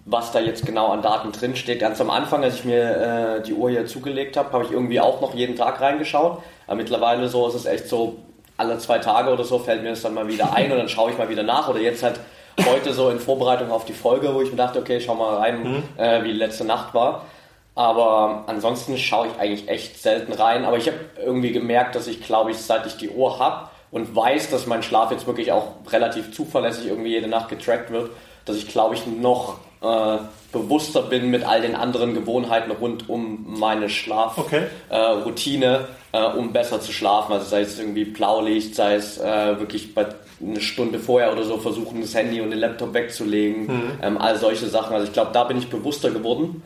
was 0.06 0.30
da 0.30 0.38
jetzt 0.38 0.64
genau 0.64 0.88
an 0.88 1.02
Daten 1.02 1.32
drinsteht. 1.32 1.80
Ganz 1.80 2.00
am 2.00 2.10
Anfang, 2.10 2.44
als 2.44 2.54
ich 2.54 2.64
mir 2.64 3.38
äh, 3.38 3.42
die 3.42 3.52
Uhr 3.52 3.70
hier 3.70 3.86
zugelegt 3.86 4.36
habe, 4.36 4.52
habe 4.52 4.64
ich 4.64 4.70
irgendwie 4.70 5.00
auch 5.00 5.20
noch 5.20 5.34
jeden 5.34 5.56
Tag 5.56 5.80
reingeschaut. 5.80 6.42
Aber 6.66 6.76
mittlerweile 6.76 7.28
so 7.28 7.46
ist 7.48 7.54
es 7.54 7.66
echt 7.66 7.88
so, 7.88 8.16
alle 8.56 8.78
zwei 8.78 8.98
Tage 8.98 9.32
oder 9.32 9.44
so 9.44 9.58
fällt 9.58 9.82
mir 9.82 9.90
das 9.90 10.02
dann 10.02 10.14
mal 10.14 10.28
wieder 10.28 10.54
ein 10.54 10.70
und 10.70 10.78
dann 10.78 10.88
schaue 10.88 11.10
ich 11.10 11.18
mal 11.18 11.28
wieder 11.28 11.42
nach. 11.42 11.68
Oder 11.68 11.80
jetzt 11.80 12.04
halt 12.04 12.20
heute 12.64 12.92
so 12.92 13.10
in 13.10 13.18
Vorbereitung 13.18 13.70
auf 13.70 13.84
die 13.84 13.92
Folge, 13.92 14.32
wo 14.32 14.40
ich 14.40 14.50
mir 14.50 14.56
dachte, 14.56 14.78
okay, 14.78 15.00
schau 15.00 15.16
mal 15.16 15.38
rein, 15.38 15.62
mhm. 15.62 15.82
äh, 15.96 16.22
wie 16.22 16.28
die 16.28 16.38
letzte 16.38 16.64
Nacht 16.64 16.94
war. 16.94 17.26
Aber 17.74 18.44
ansonsten 18.46 18.96
schaue 18.96 19.26
ich 19.26 19.40
eigentlich 19.40 19.68
echt 19.68 20.00
selten 20.00 20.32
rein. 20.32 20.64
Aber 20.64 20.78
ich 20.78 20.86
habe 20.86 20.98
irgendwie 21.22 21.50
gemerkt, 21.50 21.96
dass 21.96 22.06
ich, 22.06 22.22
glaube 22.22 22.52
ich, 22.52 22.58
seit 22.58 22.86
ich 22.86 22.96
die 22.96 23.10
Uhr 23.10 23.40
habe 23.40 23.68
und 23.90 24.14
weiß, 24.14 24.50
dass 24.50 24.66
mein 24.66 24.84
Schlaf 24.84 25.10
jetzt 25.10 25.26
wirklich 25.26 25.50
auch 25.50 25.72
relativ 25.90 26.32
zuverlässig 26.32 26.86
irgendwie 26.86 27.10
jede 27.10 27.28
Nacht 27.28 27.48
getrackt 27.48 27.90
wird, 27.90 28.10
dass 28.44 28.56
ich, 28.56 28.68
glaube 28.68 28.94
ich, 28.94 29.06
noch 29.06 29.58
äh, 29.82 30.18
bewusster 30.52 31.02
bin 31.02 31.30
mit 31.30 31.44
all 31.44 31.60
den 31.60 31.74
anderen 31.74 32.14
Gewohnheiten 32.14 32.70
rund 32.70 33.08
um 33.08 33.58
meine 33.58 33.88
Schlafroutine, 33.88 35.80
okay. 35.80 36.18
äh, 36.18 36.18
äh, 36.18 36.38
um 36.38 36.52
besser 36.52 36.80
zu 36.80 36.92
schlafen. 36.92 37.32
Also 37.32 37.46
sei 37.46 37.60
es 37.60 37.78
irgendwie 37.78 38.04
Blaulicht, 38.04 38.74
sei 38.74 38.94
es 38.94 39.18
äh, 39.18 39.58
wirklich 39.58 39.94
bei 39.94 40.06
eine 40.40 40.60
Stunde 40.60 40.98
vorher 40.98 41.32
oder 41.32 41.44
so 41.44 41.58
versuchen, 41.58 42.00
das 42.00 42.14
Handy 42.14 42.40
und 42.40 42.50
den 42.50 42.58
Laptop 42.58 42.92
wegzulegen, 42.92 43.66
mhm. 43.66 43.92
ähm, 44.02 44.18
all 44.18 44.38
solche 44.38 44.66
Sachen. 44.66 44.94
Also 44.94 45.06
ich 45.06 45.12
glaube, 45.12 45.30
da 45.32 45.44
bin 45.44 45.58
ich 45.58 45.68
bewusster 45.68 46.10
geworden. 46.10 46.62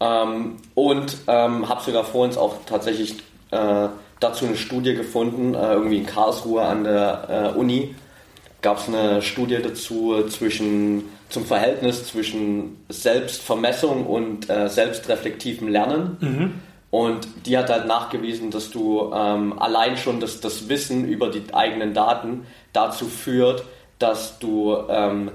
Ähm, 0.00 0.56
und 0.74 1.16
ähm, 1.28 1.68
habe 1.68 1.82
sogar 1.82 2.04
vor 2.04 2.24
uns 2.24 2.36
auch 2.36 2.56
tatsächlich 2.66 3.14
äh, 3.52 3.88
dazu 4.18 4.46
eine 4.46 4.56
Studie 4.56 4.94
gefunden, 4.94 5.54
äh, 5.54 5.74
irgendwie 5.74 5.98
in 5.98 6.06
Karlsruhe 6.06 6.62
an 6.62 6.84
der 6.84 7.54
Uni 7.56 7.94
gab 8.64 8.78
es 8.78 8.88
eine 8.88 9.22
Studie 9.22 9.58
dazu 9.62 10.26
zwischen, 10.28 11.04
zum 11.34 11.44
Verhältnis 11.44 12.06
zwischen 12.06 12.78
Selbstvermessung 12.88 14.06
und 14.06 14.48
äh, 14.48 14.68
selbstreflektivem 14.68 15.68
Lernen. 15.68 16.16
Mhm. 16.20 16.52
Und 16.90 17.26
die 17.44 17.58
hat 17.58 17.70
halt 17.70 17.86
nachgewiesen, 17.86 18.52
dass 18.52 18.70
du 18.70 19.12
ähm, 19.12 19.58
allein 19.58 19.96
schon 19.96 20.20
das, 20.20 20.40
das 20.40 20.68
Wissen 20.68 21.04
über 21.06 21.28
die 21.28 21.42
eigenen 21.52 21.92
Daten 21.92 22.46
dazu 22.72 23.06
führt, 23.06 23.64
dass 23.98 24.38
du 24.38 24.76
ähm, 24.88 25.32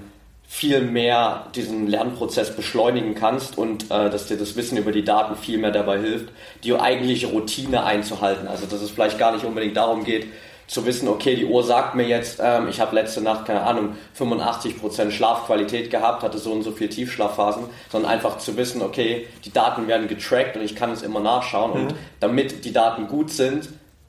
viel 0.47 0.81
mehr 0.81 1.47
diesen 1.53 1.85
Lernprozess 1.87 2.55
beschleunigen 2.55 3.13
kannst 3.13 3.57
und 3.57 3.91
äh, 3.91 4.09
dass 4.09 4.27
dir 4.27 4.37
das 4.37 4.55
Wissen 4.55 4.77
über 4.77 4.93
die 4.93 5.03
Daten 5.03 5.35
viel 5.35 5.57
mehr 5.57 5.71
dabei 5.71 5.99
hilft, 5.99 6.29
die 6.63 6.73
eigentliche 6.73 7.27
Routine 7.27 7.83
einzuhalten. 7.83 8.47
Also 8.47 8.65
dass 8.65 8.81
es 8.81 8.89
vielleicht 8.89 9.19
gar 9.19 9.33
nicht 9.33 9.43
unbedingt 9.43 9.75
darum 9.75 10.05
geht, 10.05 10.27
zu 10.69 10.85
wissen, 10.85 11.07
okay, 11.07 11.35
die 11.35 11.45
Uhr 11.45 11.63
sagt 11.63 11.95
mir 11.95 12.07
jetzt, 12.07 12.39
ähm, 12.41 12.67
ich 12.67 12.79
habe 12.79 12.93
letzte 12.95 13.21
Nacht, 13.21 13.45
keine 13.45 13.63
Ahnung, 13.63 13.95
85% 14.17 15.09
Schlafqualität 15.09 15.89
gehabt, 15.89 16.21
hatte 16.21 16.37
so 16.37 16.51
und 16.51 16.61
so 16.61 16.71
viel 16.71 16.89
Tiefschlafphasen, 16.89 17.63
sondern 17.91 18.11
einfach 18.11 18.37
zu 18.37 18.55
wissen, 18.55 18.83
okay, 18.83 19.25
die 19.45 19.51
Daten 19.51 19.87
werden 19.87 20.07
getrackt 20.07 20.55
und 20.55 20.61
ich 20.61 20.75
kann 20.75 20.91
es 20.91 21.01
immer 21.01 21.21
nachschauen 21.21 21.71
mhm. 21.71 21.87
und 21.87 21.95
damit 22.19 22.65
die 22.65 22.71
Daten 22.71 23.07
gut 23.07 23.31
sind, 23.31 23.67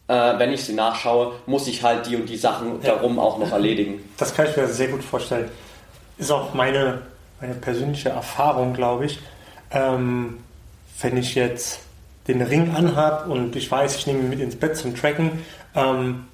äh, 0.09 0.39
wenn 0.39 0.53
ich 0.53 0.63
sie 0.63 0.75
nachschaue, 0.75 1.33
muss 1.47 1.67
ich 1.67 1.83
halt 1.83 2.07
die 2.07 2.17
und 2.17 2.29
die 2.29 2.37
Sachen 2.37 2.83
ja. 2.83 2.95
darum 2.95 3.19
auch 3.19 3.39
noch 3.39 3.53
erledigen. 3.53 4.05
Das 4.19 4.35
kann 4.35 4.47
ich 4.47 4.55
mir 4.55 4.69
sehr 4.69 4.89
gut 4.89 5.03
vorstellen. 5.03 5.49
Ist 6.19 6.31
auch 6.31 6.53
meine, 6.53 7.01
meine 7.41 7.55
persönliche 7.55 8.11
Erfahrung, 8.11 8.75
glaube 8.75 9.07
ich. 9.07 9.19
Ähm, 9.71 10.41
wenn 11.01 11.17
ich 11.17 11.35
jetzt 11.35 11.81
den 12.29 12.43
Ring 12.43 12.75
anhab 12.75 13.29
und 13.29 13.57
ich 13.57 13.71
weiß, 13.71 13.97
ich 13.97 14.07
nehme 14.07 14.19
ihn 14.19 14.29
mit 14.29 14.41
ins 14.41 14.57
Bett 14.57 14.77
zum 14.77 14.95
Tracken, 14.95 15.43
ähm, 15.75 16.27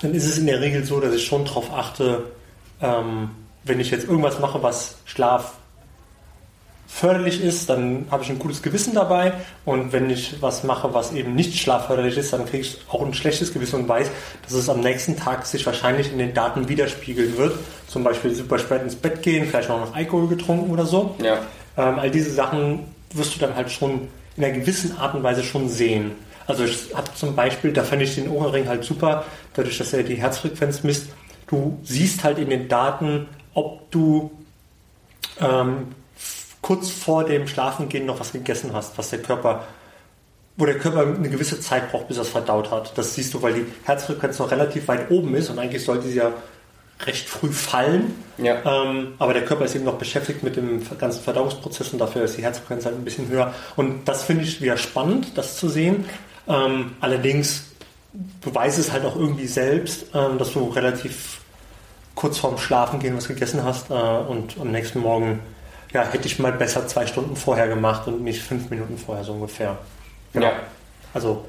dann 0.00 0.14
ist 0.14 0.24
es 0.24 0.38
in 0.38 0.46
der 0.46 0.60
Regel 0.60 0.84
so, 0.84 1.00
dass 1.00 1.14
ich 1.14 1.24
schon 1.24 1.44
darauf 1.44 1.72
achte, 1.72 2.24
ähm, 2.80 3.30
wenn 3.64 3.80
ich 3.80 3.90
jetzt 3.90 4.06
irgendwas 4.06 4.38
mache, 4.38 4.62
was 4.62 4.96
Schlaf 5.04 5.54
förderlich 6.88 7.42
ist, 7.44 7.68
dann 7.68 8.06
habe 8.10 8.24
ich 8.24 8.30
ein 8.30 8.38
gutes 8.38 8.62
Gewissen 8.62 8.94
dabei. 8.94 9.34
Und 9.64 9.92
wenn 9.92 10.08
ich 10.08 10.40
was 10.40 10.64
mache, 10.64 10.94
was 10.94 11.12
eben 11.12 11.34
nicht 11.34 11.56
schlafförderlich 11.58 12.16
ist, 12.16 12.32
dann 12.32 12.46
kriege 12.46 12.62
ich 12.62 12.78
auch 12.88 13.04
ein 13.04 13.12
schlechtes 13.12 13.52
Gewissen 13.52 13.80
und 13.80 13.88
weiß, 13.88 14.10
dass 14.42 14.54
es 14.54 14.68
am 14.68 14.80
nächsten 14.80 15.16
Tag 15.16 15.44
sich 15.46 15.64
wahrscheinlich 15.66 16.10
in 16.10 16.18
den 16.18 16.32
Daten 16.32 16.68
widerspiegeln 16.68 17.36
wird. 17.36 17.52
Zum 17.88 18.04
Beispiel 18.04 18.34
super 18.34 18.58
spät 18.58 18.82
ins 18.82 18.96
Bett 18.96 19.22
gehen, 19.22 19.46
vielleicht 19.46 19.70
auch 19.70 19.80
noch 19.80 19.94
Alkohol 19.94 20.28
getrunken 20.28 20.70
oder 20.70 20.86
so. 20.86 21.14
Ja. 21.22 21.40
Ähm, 21.76 21.98
all 21.98 22.10
diese 22.10 22.30
Sachen 22.30 22.86
wirst 23.12 23.36
du 23.36 23.38
dann 23.38 23.54
halt 23.54 23.70
schon 23.70 24.08
in 24.36 24.44
einer 24.44 24.54
gewissen 24.54 24.96
Art 24.98 25.14
und 25.14 25.22
Weise 25.22 25.44
schon 25.44 25.68
sehen. 25.68 26.12
Also 26.48 26.64
ich 26.64 26.94
habe 26.94 27.12
zum 27.14 27.36
Beispiel, 27.36 27.72
da 27.72 27.84
fand 27.84 28.00
ich 28.00 28.14
den 28.14 28.28
Ohrring 28.30 28.66
halt 28.66 28.82
super, 28.82 29.24
dadurch, 29.52 29.76
dass 29.78 29.92
er 29.92 30.02
die 30.02 30.16
Herzfrequenz 30.16 30.82
misst. 30.82 31.08
Du 31.46 31.78
siehst 31.82 32.24
halt 32.24 32.38
in 32.38 32.48
den 32.48 32.68
Daten, 32.68 33.28
ob 33.52 33.90
du 33.90 34.30
ähm, 35.40 35.88
kurz 36.62 36.90
vor 36.90 37.24
dem 37.24 37.46
Schlafengehen 37.46 38.06
noch 38.06 38.18
was 38.18 38.32
gegessen 38.32 38.70
hast, 38.72 38.96
was 38.96 39.10
der 39.10 39.20
Körper, 39.20 39.64
wo 40.56 40.64
der 40.64 40.78
Körper 40.78 41.02
eine 41.02 41.28
gewisse 41.28 41.60
Zeit 41.60 41.92
braucht, 41.92 42.08
bis 42.08 42.16
er 42.16 42.22
es 42.22 42.30
verdaut 42.30 42.70
hat. 42.70 42.96
Das 42.96 43.14
siehst 43.14 43.34
du, 43.34 43.42
weil 43.42 43.52
die 43.52 43.66
Herzfrequenz 43.84 44.38
noch 44.38 44.50
relativ 44.50 44.88
weit 44.88 45.10
oben 45.10 45.34
ist 45.34 45.50
und 45.50 45.58
eigentlich 45.58 45.84
sollte 45.84 46.08
sie 46.08 46.16
ja 46.16 46.32
recht 47.04 47.28
früh 47.28 47.52
fallen. 47.52 48.14
Ja. 48.38 48.62
Ähm, 48.64 49.14
aber 49.18 49.34
der 49.34 49.44
Körper 49.44 49.66
ist 49.66 49.74
eben 49.74 49.84
noch 49.84 49.98
beschäftigt 49.98 50.42
mit 50.42 50.56
dem 50.56 50.82
ganzen 50.98 51.22
Verdauungsprozess 51.22 51.92
und 51.92 51.98
dafür 51.98 52.24
ist 52.24 52.38
die 52.38 52.42
Herzfrequenz 52.42 52.86
halt 52.86 52.96
ein 52.96 53.04
bisschen 53.04 53.28
höher. 53.28 53.52
Und 53.76 54.08
das 54.08 54.24
finde 54.24 54.44
ich 54.44 54.62
wieder 54.62 54.78
spannend, 54.78 55.36
das 55.36 55.58
zu 55.58 55.68
sehen. 55.68 56.06
Ähm, 56.48 56.92
allerdings 57.00 57.64
beweist 58.40 58.78
es 58.78 58.92
halt 58.92 59.04
auch 59.04 59.16
irgendwie 59.16 59.46
selbst, 59.46 60.06
ähm, 60.14 60.38
dass 60.38 60.52
du 60.52 60.68
relativ 60.68 61.40
kurz 62.14 62.38
vorm 62.38 62.58
Schlafen 62.58 62.98
gehen 62.98 63.16
was 63.16 63.28
gegessen 63.28 63.62
hast 63.62 63.90
äh, 63.90 63.94
und 63.94 64.58
am 64.58 64.72
nächsten 64.72 65.00
Morgen 65.00 65.40
ja, 65.92 66.02
hätte 66.04 66.26
ich 66.26 66.38
mal 66.38 66.52
besser 66.52 66.86
zwei 66.86 67.06
Stunden 67.06 67.36
vorher 67.36 67.68
gemacht 67.68 68.06
und 68.08 68.22
nicht 68.22 68.42
fünf 68.42 68.70
Minuten 68.70 68.98
vorher 68.98 69.24
so 69.24 69.32
ungefähr. 69.32 69.78
Genau. 70.32 70.46
Ja. 70.46 70.52
Also, 71.14 71.44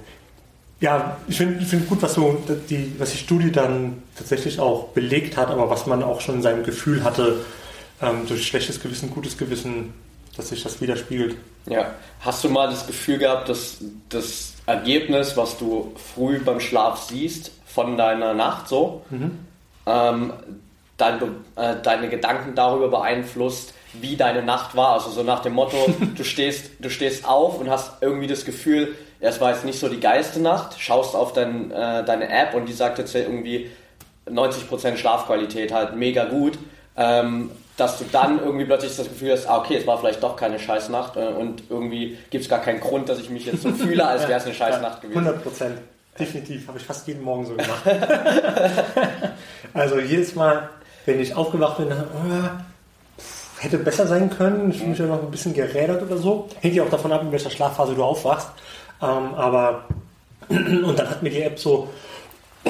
ja, 0.80 1.18
ich 1.28 1.38
finde 1.38 1.66
find 1.66 1.90
gut, 1.90 2.02
was, 2.02 2.14
so 2.14 2.42
die, 2.70 2.96
was 2.98 3.12
die 3.12 3.18
Studie 3.18 3.52
dann 3.52 4.04
tatsächlich 4.16 4.60
auch 4.60 4.90
belegt 4.90 5.36
hat, 5.36 5.50
aber 5.50 5.70
was 5.70 5.88
man 5.88 6.04
auch 6.04 6.22
schon 6.22 6.36
in 6.36 6.42
seinem 6.42 6.64
Gefühl 6.64 7.04
hatte, 7.04 7.42
ähm, 8.02 8.26
durch 8.28 8.48
schlechtes 8.48 8.80
Gewissen, 8.80 9.10
gutes 9.10 9.38
Gewissen, 9.38 9.94
dass 10.40 10.50
sich 10.50 10.64
das 10.64 10.80
widerspiegelt. 10.80 11.36
Ja, 11.66 11.94
hast 12.22 12.44
du 12.44 12.50
mal 12.50 12.70
das 12.70 12.88
Gefühl 12.88 13.18
gehabt, 13.18 13.50
dass 13.50 13.78
das 14.08 14.54
Ergebnis, 14.66 15.36
was 15.36 15.58
du 15.58 15.94
früh 16.16 16.40
beim 16.40 16.60
Schlaf 16.60 17.04
siehst, 17.04 17.52
von 17.66 17.98
deiner 17.98 18.34
Nacht 18.34 18.68
so, 18.68 19.04
mhm. 19.10 19.40
ähm, 19.86 20.34
dein, 20.98 21.22
äh, 21.56 21.76
deine 21.84 22.10
Gedanken 22.10 22.56
darüber 22.56 22.88
beeinflusst, 22.88 23.74
wie 23.94 24.16
deine 24.16 24.42
Nacht 24.42 24.76
war. 24.76 24.94
Also 24.94 25.10
so 25.10 25.24
nach 25.24 25.42
dem 25.42 25.54
Motto, 25.54 25.78
du 26.16 26.24
stehst, 26.24 26.72
du 26.80 26.90
stehst 26.90 27.28
auf 27.28 27.60
und 27.60 27.70
hast 27.70 28.02
irgendwie 28.02 28.28
das 28.28 28.46
Gefühl, 28.46 28.96
es 29.20 29.42
war 29.42 29.52
jetzt 29.52 29.66
nicht 29.66 29.80
so 29.80 29.90
die 29.90 30.00
geilste 30.00 30.40
Nacht, 30.42 30.80
schaust 30.80 31.16
auf 31.16 31.34
dein, 31.34 31.72
äh, 31.72 32.06
deine 32.06 32.30
App 32.30 32.54
und 32.54 32.68
die 32.68 32.74
sagt 32.74 32.98
jetzt 32.98 33.14
irgendwie 33.14 33.70
90% 34.26 34.96
Schlafqualität 34.96 35.74
halt 35.74 35.96
mega 35.96 36.26
gut. 36.26 36.58
Ähm, 36.96 37.52
dass 37.80 37.98
du 37.98 38.06
dann 38.12 38.40
irgendwie 38.40 38.66
plötzlich 38.66 38.96
das 38.96 39.08
Gefühl 39.08 39.32
hast, 39.32 39.48
ah, 39.48 39.60
okay, 39.60 39.78
es 39.78 39.88
war 39.88 39.98
vielleicht 40.00 40.22
doch 40.22 40.36
keine 40.36 40.60
Scheißnacht 40.60 41.16
äh, 41.16 41.28
und 41.28 41.64
irgendwie 41.70 42.18
gibt 42.30 42.44
es 42.44 42.50
gar 42.50 42.60
keinen 42.60 42.80
Grund, 42.80 43.10
dass 43.10 43.20
ich 43.20 43.30
mich 43.30 43.46
jetzt 43.46 43.62
so 43.62 43.72
fühle, 43.72 44.06
als 44.06 44.22
wäre 44.28 44.40
es 44.40 44.46
eine 44.46 44.54
Scheißnacht 44.54 45.02
gewesen. 45.02 45.20
100 45.20 45.44
Prozent, 45.44 45.78
definitiv, 46.20 46.68
habe 46.68 46.78
ich 46.78 46.86
fast 46.86 47.08
jeden 47.08 47.24
Morgen 47.24 47.46
so 47.46 47.54
gemacht. 47.54 47.84
also 49.74 50.00
jedes 50.00 50.36
Mal, 50.36 50.70
wenn 51.06 51.20
ich 51.20 51.36
aufgewacht 51.36 51.78
bin, 51.78 51.88
oh, 51.92 52.50
hätte 53.60 53.78
besser 53.78 54.08
sein 54.08 54.30
können. 54.30 54.72
Ich 54.72 54.78
fühle 54.78 54.90
mich 54.90 55.00
ja 55.00 55.06
noch 55.06 55.22
ein 55.22 55.32
bisschen 55.32 55.54
gerädert 55.54 56.02
oder 56.02 56.18
so. 56.18 56.48
Hängt 56.62 56.76
ja 56.76 56.84
auch 56.84 56.90
davon 56.90 57.12
ab, 57.12 57.22
in 57.22 57.32
welcher 57.32 57.50
Schlafphase 57.50 57.94
du 57.94 58.04
aufwachst. 58.04 58.50
Ähm, 59.02 59.34
aber 59.36 59.86
und 60.50 60.98
dann 60.98 61.10
hat 61.10 61.22
mir 61.22 61.30
die 61.30 61.42
App 61.42 61.60
so, 61.60 61.90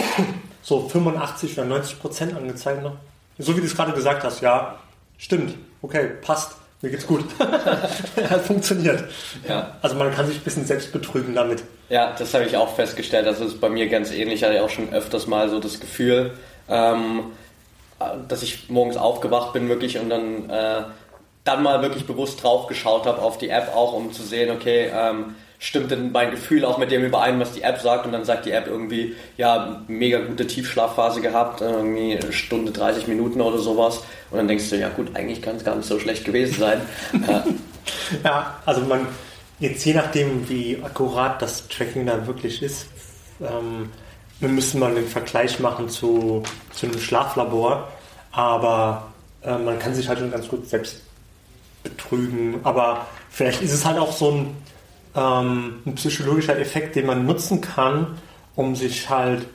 so 0.61 0.87
85 0.87 1.57
oder 1.57 1.67
90 1.67 1.99
Prozent 1.99 2.35
angezeigt. 2.35 2.83
Ne? 2.83 2.91
So 3.37 3.55
wie 3.55 3.61
du 3.61 3.67
es 3.67 3.75
gerade 3.75 3.93
gesagt 3.93 4.23
hast, 4.23 4.41
ja, 4.41 4.75
stimmt, 5.19 5.53
okay, 5.83 6.09
passt, 6.21 6.55
mir 6.81 6.89
geht's 6.89 7.05
gut. 7.05 7.25
Hat 8.29 8.41
funktioniert. 8.41 9.03
Ja. 9.47 9.75
Also 9.81 9.95
man 9.95 10.13
kann 10.13 10.25
sich 10.25 10.37
ein 10.37 10.43
bisschen 10.43 10.65
selbst 10.65 10.93
betrügen 10.93 11.35
damit. 11.35 11.61
Ja, 11.89 12.15
das 12.17 12.33
habe 12.33 12.45
ich 12.45 12.55
auch 12.55 12.73
festgestellt. 12.73 13.27
Das 13.27 13.41
ist 13.41 13.59
bei 13.59 13.69
mir 13.69 13.89
ganz 13.89 14.11
ähnlich. 14.11 14.35
Ich 14.35 14.43
hatte 14.45 14.63
auch 14.63 14.69
schon 14.69 14.93
öfters 14.93 15.27
mal 15.27 15.49
so 15.49 15.59
das 15.59 15.81
Gefühl, 15.81 16.31
ähm, 16.69 17.25
dass 18.29 18.43
ich 18.43 18.69
morgens 18.69 18.95
aufgewacht 18.95 19.51
bin 19.51 19.67
wirklich 19.67 19.99
und 19.99 20.09
dann, 20.09 20.49
äh, 20.49 20.83
dann 21.43 21.63
mal 21.63 21.81
wirklich 21.81 22.05
bewusst 22.05 22.41
drauf 22.41 22.67
geschaut 22.67 23.05
habe 23.05 23.21
auf 23.21 23.37
die 23.37 23.49
App 23.49 23.75
auch, 23.75 23.91
um 23.91 24.13
zu 24.13 24.23
sehen, 24.23 24.49
okay, 24.49 24.89
ähm, 24.93 25.35
stimmt 25.57 25.91
denn 25.91 26.13
mein 26.13 26.31
Gefühl 26.31 26.63
auch 26.63 26.77
mit 26.77 26.91
dem 26.91 27.03
überein, 27.03 27.37
was 27.41 27.51
die 27.51 27.63
App 27.63 27.79
sagt 27.79 28.05
und 28.05 28.13
dann 28.13 28.23
sagt 28.23 28.45
die 28.45 28.51
App 28.51 28.67
irgendwie, 28.67 29.15
ja, 29.35 29.81
mega 29.89 30.19
gute 30.19 30.47
Tiefschlafphase 30.47 31.19
gehabt, 31.19 31.59
irgendwie 31.59 32.17
Stunde 32.31 32.71
30 32.71 33.07
Minuten 33.07 33.41
oder 33.41 33.57
sowas 33.57 34.03
und 34.31 34.37
dann 34.37 34.47
denkst 34.47 34.69
du, 34.69 34.77
ja 34.77 34.89
gut, 34.89 35.15
eigentlich 35.15 35.41
kann 35.41 35.55
es 35.55 35.63
gar 35.63 35.75
nicht 35.75 35.87
so 35.87 35.99
schlecht 35.99 36.25
gewesen 36.25 36.59
sein. 36.59 36.81
ja, 38.23 38.57
also 38.65 38.81
man, 38.81 39.07
jetzt 39.59 39.85
je 39.85 39.93
nachdem, 39.93 40.47
wie 40.49 40.79
akkurat 40.83 41.41
das 41.41 41.67
Tracking 41.67 42.05
dann 42.05 42.27
wirklich 42.27 42.61
ist, 42.61 42.87
ähm, 43.41 43.89
wir 44.39 44.49
müssen 44.49 44.79
mal 44.79 44.91
einen 44.91 45.07
Vergleich 45.07 45.59
machen 45.59 45.89
zu, 45.89 46.43
zu 46.73 46.85
einem 46.85 46.99
Schlaflabor, 46.99 47.89
aber 48.31 49.11
äh, 49.41 49.57
man 49.57 49.79
kann 49.79 49.93
sich 49.93 50.07
halt 50.07 50.19
schon 50.19 50.31
ganz 50.31 50.47
gut 50.47 50.67
selbst 50.67 51.01
betrügen. 51.83 52.59
Aber 52.63 53.07
vielleicht 53.29 53.61
ist 53.61 53.73
es 53.73 53.85
halt 53.85 53.97
auch 53.97 54.11
so 54.11 54.31
ein, 54.31 54.57
ähm, 55.15 55.81
ein 55.85 55.95
psychologischer 55.95 56.57
Effekt, 56.57 56.95
den 56.95 57.05
man 57.05 57.25
nutzen 57.25 57.61
kann, 57.61 58.17
um 58.55 58.75
sich 58.75 59.09
halt 59.09 59.45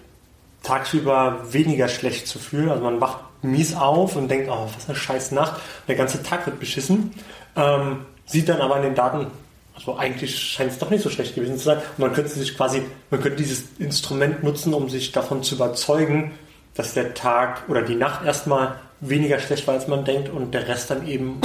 tagsüber 0.63 1.41
weniger 1.51 1.89
schlecht 1.89 2.27
zu 2.27 2.39
fühlen. 2.39 2.71
Also 2.71 2.83
man 2.83 3.01
wacht 3.01 3.21
mies 3.45 3.75
auf 3.75 4.17
und 4.17 4.29
denkt, 4.29 4.49
oh, 4.51 4.69
was 4.75 4.89
eine 4.89 4.97
scheiß 4.97 5.33
Nacht. 5.33 5.61
Der 5.89 5.95
ganze 5.95 6.23
Tag 6.23 6.47
wird 6.47 6.61
beschissen. 6.61 7.15
Ähm, 7.57 8.07
sieht 8.27 8.49
dann 8.49 8.61
aber 8.61 8.77
in 8.77 8.83
den 8.83 8.95
Daten, 8.95 9.27
also 9.75 9.97
eigentlich 9.97 10.39
scheint 10.39 10.73
es 10.73 10.79
doch 10.79 10.91
nicht 10.91 11.03
so 11.03 11.11
schlecht 11.11 11.35
gewesen 11.35 11.59
zu 11.59 11.65
sein. 11.65 11.79
Und 11.79 11.99
man 11.99 12.13
könnte 12.13 12.31
sich 12.31 12.57
quasi, 12.57 12.83
man 13.11 13.21
könnte 13.21 13.37
dieses 13.39 13.65
Instrument 13.79 14.43
nutzen, 14.43 14.75
um 14.75 14.89
sich 14.89 15.13
davon 15.13 15.43
zu 15.43 15.57
überzeugen, 15.57 16.33
dass 16.75 16.95
der 16.95 17.15
Tag 17.15 17.69
oder 17.69 17.83
die 17.83 17.95
Nacht 17.95 18.25
erstmal 18.25 18.77
weniger 19.01 19.39
schlecht 19.39 19.67
war, 19.67 19.75
als 19.75 19.89
man 19.89 20.05
denkt 20.05 20.29
und 20.29 20.53
der 20.53 20.69
Rest 20.69 20.91
dann 20.91 21.07
eben 21.07 21.41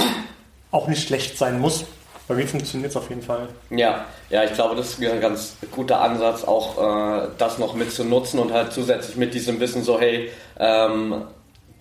auch 0.72 0.88
nicht 0.88 1.08
schlecht 1.08 1.38
sein 1.38 1.60
muss. 1.60 1.86
Bei 2.28 2.36
mir 2.36 2.48
funktioniert 2.48 2.92
es 2.92 2.98
auf 2.98 3.10
jeden 3.10 3.24
Fall. 3.24 3.48
Ja, 3.72 4.06
ja, 4.30 4.44
ich 4.44 4.54
glaube, 4.54 4.76
das 4.76 4.90
ist 4.90 5.02
ein 5.02 5.20
ganz 5.20 5.56
guter 5.72 6.00
Ansatz, 6.00 6.44
auch 6.44 6.78
äh, 6.78 7.28
das 7.40 7.58
noch 7.58 7.74
mit 7.74 7.92
zu 7.92 8.04
nutzen 8.04 8.40
und 8.40 8.54
halt 8.54 8.72
zusätzlich 8.72 9.16
mit 9.16 9.34
diesem 9.34 9.60
Wissen 9.60 9.84
so, 9.84 10.00
hey, 10.00 10.30
ähm, 10.60 11.24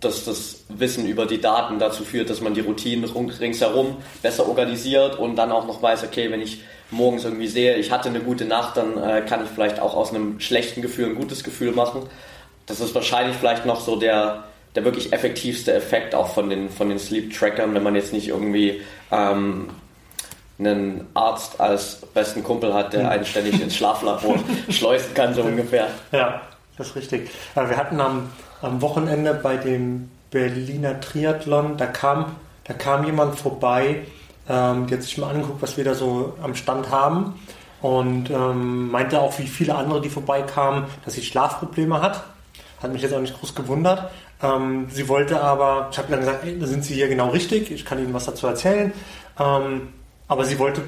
dass 0.01 0.25
das 0.25 0.65
Wissen 0.69 1.07
über 1.07 1.27
die 1.27 1.41
Daten 1.41 1.79
dazu 1.79 2.05
führt, 2.05 2.31
dass 2.31 2.41
man 2.41 2.55
die 2.55 2.61
Routinen 2.61 3.05
ringsherum 3.05 3.97
besser 4.23 4.49
organisiert 4.49 5.19
und 5.19 5.37
dann 5.37 5.51
auch 5.51 5.67
noch 5.67 5.83
weiß, 5.83 6.05
okay, 6.05 6.31
wenn 6.31 6.41
ich 6.41 6.63
morgens 6.91 7.25
irgendwie 7.25 7.49
sehe, 7.49 7.77
ich 7.77 7.91
hatte 7.91 8.09
eine 8.09 8.21
gute 8.21 8.45
Nacht, 8.45 8.77
dann 8.77 8.97
äh, 8.97 9.23
kann 9.23 9.43
ich 9.43 9.51
vielleicht 9.51 9.81
auch 9.81 9.95
aus 9.95 10.11
einem 10.11 10.41
schlechten 10.41 10.83
Gefühl 10.83 11.07
ein 11.07 11.15
gutes 11.17 11.43
Gefühl 11.43 11.73
machen. 11.73 12.03
Das 12.67 12.81
ist 12.81 12.95
wahrscheinlich 12.95 13.37
vielleicht 13.37 13.67
noch 13.67 13.81
so 13.81 13.97
der, 13.97 14.45
der 14.75 14.85
wirklich 14.85 15.13
effektivste 15.13 15.73
Effekt 15.73 16.15
auch 16.15 16.29
von 16.29 16.49
den, 16.49 16.71
von 16.71 16.89
den 16.89 16.99
Sleep-Trackern, 16.99 17.75
wenn 17.75 17.83
man 17.83 17.95
jetzt 17.95 18.13
nicht 18.13 18.29
irgendwie 18.29 18.81
ähm, 19.11 19.69
einen 20.59 21.07
Arzt 21.15 21.61
als 21.61 21.97
besten 22.15 22.45
Kumpel 22.45 22.73
hat, 22.73 22.93
der 22.93 23.11
einen 23.11 23.25
ständig 23.25 23.61
ins 23.61 23.77
Schlaflabor 23.77 24.39
schleusen 24.71 25.13
kann, 25.15 25.35
so 25.35 25.43
ungefähr. 25.43 25.89
Ja, 26.13 26.41
das 26.77 26.89
ist 26.89 26.97
richtig. 26.97 27.31
Wir 27.55 27.77
hatten 27.77 28.01
am 28.01 28.31
am 28.63 28.81
Wochenende 28.81 29.35
bei 29.35 29.57
dem 29.57 30.11
Berliner 30.31 31.01
Triathlon, 31.01 31.77
da 31.77 31.87
kam, 31.87 32.37
da 32.65 32.75
kam 32.75 33.05
jemand 33.05 33.39
vorbei, 33.39 34.03
ähm, 34.49 34.87
die 34.87 34.95
hat 34.95 35.03
sich 35.03 35.19
mal 35.19 35.31
angeguckt, 35.31 35.63
was 35.63 35.77
wir 35.77 35.85
da 35.85 35.95
so 35.95 36.35
am 36.43 36.55
Stand 36.55 36.91
haben. 36.91 37.35
und 37.81 38.31
ähm, 38.31 38.91
meinte 38.91 39.21
auch, 39.21 39.39
wie 39.39 39.47
viele 39.47 39.77
andere, 39.77 40.01
die 40.01 40.09
vorbeikamen, 40.11 40.85
dass 41.05 41.15
sie 41.15 41.23
Schlafprobleme 41.23 42.01
hat. 42.01 42.25
Hat 42.83 42.93
mich 42.93 43.03
jetzt 43.03 43.15
auch 43.15 43.21
nicht 43.21 43.39
groß 43.39 43.55
gewundert. 43.55 44.11
Ähm, 44.43 44.89
sie 44.91 45.09
wollte 45.09 45.41
aber, 45.41 45.89
ich 45.91 45.99
habe 45.99 46.09
dann 46.11 46.21
gesagt, 46.21 46.45
ey, 46.45 46.59
da 46.59 46.67
sind 46.67 46.85
Sie 46.85 46.95
hier 46.95 47.09
genau 47.09 47.31
richtig, 47.31 47.71
ich 47.71 47.85
kann 47.85 47.99
Ihnen 47.99 48.15
was 48.15 48.25
dazu 48.27 48.47
erzählen. 48.47 48.93
Ähm, 49.39 49.89
aber 50.29 50.45
sie 50.45 50.59
wollte, 50.59 50.83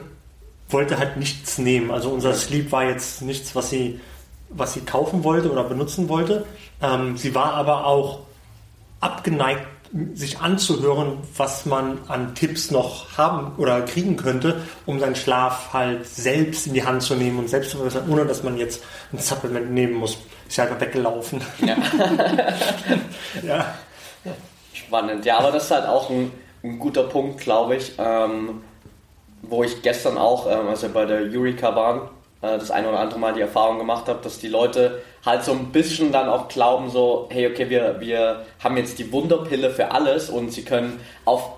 wollte 0.68 0.98
halt 0.98 1.16
nichts 1.16 1.58
nehmen. 1.58 1.90
Also 1.90 2.10
unser 2.10 2.34
Sleep 2.34 2.70
war 2.72 2.84
jetzt 2.84 3.22
nichts, 3.22 3.54
was 3.56 3.70
sie, 3.70 4.00
was 4.50 4.74
sie 4.74 4.80
kaufen 4.80 5.24
wollte 5.24 5.50
oder 5.50 5.64
benutzen 5.64 6.08
wollte. 6.08 6.44
Ähm, 6.82 7.16
sie 7.16 7.34
war 7.34 7.54
aber 7.54 7.86
auch 7.86 8.20
abgeneigt, 9.00 9.66
sich 10.14 10.38
anzuhören, 10.38 11.18
was 11.36 11.66
man 11.66 11.98
an 12.06 12.34
Tipps 12.36 12.70
noch 12.70 13.18
haben 13.18 13.52
oder 13.56 13.80
kriegen 13.82 14.16
könnte, 14.16 14.62
um 14.86 15.00
seinen 15.00 15.16
Schlaf 15.16 15.72
halt 15.72 16.06
selbst 16.06 16.68
in 16.68 16.74
die 16.74 16.84
Hand 16.84 17.02
zu 17.02 17.16
nehmen 17.16 17.40
und 17.40 17.48
selbst 17.48 17.72
zu 17.72 17.78
verbessern, 17.78 18.08
ohne 18.08 18.24
dass 18.24 18.44
man 18.44 18.56
jetzt 18.56 18.84
ein 19.12 19.18
Supplement 19.18 19.72
nehmen 19.72 19.94
muss. 19.94 20.16
Ist 20.48 20.56
ja 20.56 20.64
einfach 20.64 20.80
weggelaufen. 20.80 21.40
Ja. 21.60 21.76
ja. 23.42 23.74
Spannend. 24.72 25.24
Ja, 25.24 25.38
aber 25.38 25.50
das 25.52 25.64
ist 25.64 25.70
halt 25.72 25.86
auch 25.86 26.08
ein, 26.08 26.30
ein 26.62 26.78
guter 26.78 27.04
Punkt, 27.04 27.40
glaube 27.40 27.76
ich, 27.76 27.92
ähm, 27.98 28.62
wo 29.42 29.64
ich 29.64 29.82
gestern 29.82 30.18
auch, 30.18 30.46
ähm, 30.46 30.68
als 30.68 30.82
wir 30.82 30.90
bei 30.90 31.04
der 31.04 31.20
Eureka 31.20 31.74
waren, 31.74 32.02
äh, 32.42 32.58
das 32.58 32.70
eine 32.70 32.88
oder 32.88 33.00
andere 33.00 33.18
Mal 33.18 33.34
die 33.34 33.40
Erfahrung 33.40 33.78
gemacht 33.78 34.08
habe, 34.08 34.20
dass 34.22 34.38
die 34.38 34.48
Leute 34.48 35.02
halt 35.24 35.44
so 35.44 35.52
ein 35.52 35.72
bisschen 35.72 36.12
dann 36.12 36.28
auch 36.28 36.48
glauben, 36.48 36.90
so, 36.90 37.28
hey, 37.30 37.46
okay, 37.46 37.68
wir, 37.68 37.96
wir 38.00 38.44
haben 38.62 38.76
jetzt 38.76 38.98
die 38.98 39.12
Wunderpille 39.12 39.70
für 39.70 39.90
alles 39.90 40.30
und 40.30 40.52
sie 40.52 40.64
können 40.64 41.00
auf 41.24 41.50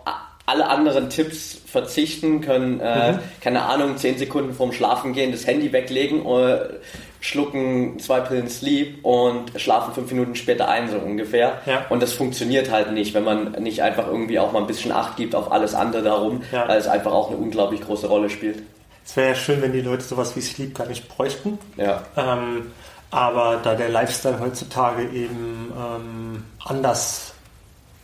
alle 0.44 0.68
anderen 0.68 1.08
Tipps 1.08 1.60
verzichten, 1.66 2.40
können, 2.40 2.80
äh, 2.80 3.12
mhm. 3.12 3.18
keine 3.40 3.62
Ahnung, 3.62 3.96
10 3.96 4.18
Sekunden 4.18 4.52
vorm 4.52 4.72
Schlafen 4.72 5.12
gehen, 5.12 5.30
das 5.30 5.46
Handy 5.46 5.72
weglegen, 5.72 6.26
äh, 6.26 6.58
schlucken 7.20 8.00
zwei 8.00 8.20
Pillen 8.20 8.48
Sleep 8.48 9.04
und 9.04 9.52
schlafen 9.56 9.94
fünf 9.94 10.10
Minuten 10.10 10.34
später 10.34 10.68
ein, 10.68 10.90
so 10.90 10.98
ungefähr. 10.98 11.60
Ja. 11.66 11.86
Und 11.88 12.02
das 12.02 12.12
funktioniert 12.12 12.72
halt 12.72 12.90
nicht, 12.90 13.14
wenn 13.14 13.22
man 13.22 13.52
nicht 13.52 13.82
einfach 13.82 14.08
irgendwie 14.08 14.40
auch 14.40 14.50
mal 14.50 14.60
ein 14.60 14.66
bisschen 14.66 14.90
Acht 14.90 15.16
gibt 15.16 15.36
auf 15.36 15.52
alles 15.52 15.74
andere 15.74 16.02
darum, 16.02 16.42
ja. 16.50 16.66
weil 16.66 16.78
es 16.78 16.88
einfach 16.88 17.12
auch 17.12 17.28
eine 17.28 17.36
unglaublich 17.36 17.80
große 17.80 18.08
Rolle 18.08 18.28
spielt. 18.28 18.62
Es 19.04 19.16
wäre 19.16 19.30
ja 19.30 19.34
schön, 19.34 19.60
wenn 19.62 19.72
die 19.72 19.80
Leute 19.80 20.04
sowas 20.04 20.36
wie 20.36 20.40
Sleep 20.40 20.74
gar 20.74 20.86
nicht 20.86 21.08
bräuchten. 21.08 21.58
Ja. 21.76 22.02
Ähm, 22.16 22.72
aber 23.10 23.60
da 23.62 23.74
der 23.74 23.90
Lifestyle 23.90 24.40
heutzutage 24.40 25.02
eben 25.10 25.72
ähm, 25.76 26.44
anders, 26.64 27.34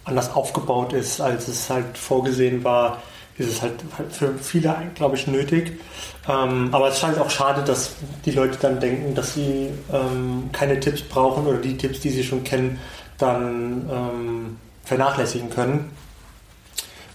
anders 0.04 0.34
aufgebaut 0.34 0.92
ist, 0.92 1.20
als 1.20 1.48
es 1.48 1.70
halt 1.70 1.96
vorgesehen 1.96 2.62
war, 2.62 3.00
ist 3.38 3.48
es 3.48 3.62
halt 3.62 3.74
für 4.10 4.34
viele, 4.34 4.74
glaube 4.94 5.16
ich, 5.16 5.26
nötig. 5.26 5.80
Ähm, 6.28 6.68
aber 6.72 6.88
es 6.88 6.98
scheint 6.98 7.18
auch 7.18 7.30
schade, 7.30 7.62
dass 7.62 7.94
die 8.24 8.32
Leute 8.32 8.58
dann 8.60 8.80
denken, 8.80 9.14
dass 9.14 9.34
sie 9.34 9.70
ähm, 9.92 10.50
keine 10.52 10.78
Tipps 10.80 11.02
brauchen 11.02 11.46
oder 11.46 11.58
die 11.58 11.76
Tipps, 11.76 12.00
die 12.00 12.10
sie 12.10 12.24
schon 12.24 12.44
kennen, 12.44 12.78
dann 13.16 13.88
ähm, 13.90 14.56
vernachlässigen 14.84 15.50
können. 15.50 15.90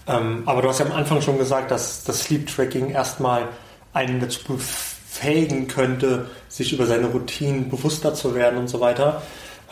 Ähm, 0.06 0.42
aber 0.46 0.62
du 0.62 0.68
hast 0.68 0.80
ja 0.80 0.86
am 0.86 0.92
Anfang 0.92 1.20
schon 1.20 1.38
gesagt, 1.38 1.70
dass 1.70 2.04
das 2.04 2.24
Sleep 2.24 2.46
Tracking 2.46 2.90
erstmal 2.90 3.48
einen 3.94 4.20
dazu 4.20 4.40
befähigen 4.44 5.68
könnte, 5.68 6.28
sich 6.48 6.72
über 6.72 6.86
seine 6.86 7.06
Routinen 7.06 7.70
bewusster 7.70 8.14
zu 8.14 8.34
werden 8.34 8.58
und 8.58 8.68
so 8.68 8.80
weiter. 8.80 9.22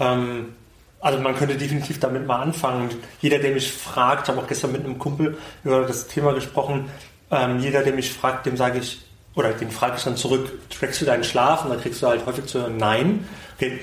Ähm, 0.01 0.55
also 1.01 1.19
man 1.19 1.35
könnte 1.35 1.57
definitiv 1.57 1.99
damit 1.99 2.27
mal 2.27 2.41
anfangen. 2.41 2.89
Jeder, 3.21 3.39
der 3.39 3.53
mich 3.53 3.73
fragt, 3.73 4.23
ich 4.23 4.29
habe 4.33 4.41
auch 4.41 4.49
gestern 4.49 4.73
mit 4.73 4.85
einem 4.85 4.99
Kumpel 4.99 5.37
über 5.65 5.83
das 5.83 6.07
Thema 6.07 6.33
gesprochen, 6.33 6.89
ähm, 7.31 7.59
jeder, 7.59 7.83
der 7.83 7.93
mich 7.93 8.13
fragt, 8.13 8.47
dem 8.47 8.57
sage 8.57 8.79
ich, 8.79 9.01
oder 9.35 9.53
den 9.53 9.71
frage 9.71 9.97
ich 9.97 10.05
dann 10.05 10.17
zurück, 10.17 10.53
trackst 10.71 11.01
du 11.01 11.05
deinen 11.07 11.25
Schlaf? 11.25 11.65
Und 11.65 11.71
dann 11.71 11.81
kriegst 11.81 12.03
du 12.03 12.07
halt 12.07 12.25
häufig 12.27 12.47
zu 12.47 12.61
hören, 12.61 12.77
nein. 12.77 13.27
Okay, 13.57 13.81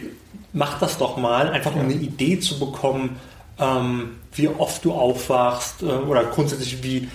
mach 0.54 0.80
das 0.80 0.98
doch 0.98 1.18
mal, 1.18 1.50
einfach 1.50 1.76
um 1.76 1.82
eine 1.82 1.94
Idee 1.94 2.40
zu 2.40 2.60
bekommen, 2.60 3.20
ähm, 3.60 4.18
wie 4.34 4.48
oft 4.48 4.86
du 4.86 4.94
aufwachst 4.94 5.82
äh, 5.82 5.86
oder 5.86 6.24
grundsätzlich 6.24 6.84
wie, 6.84 7.10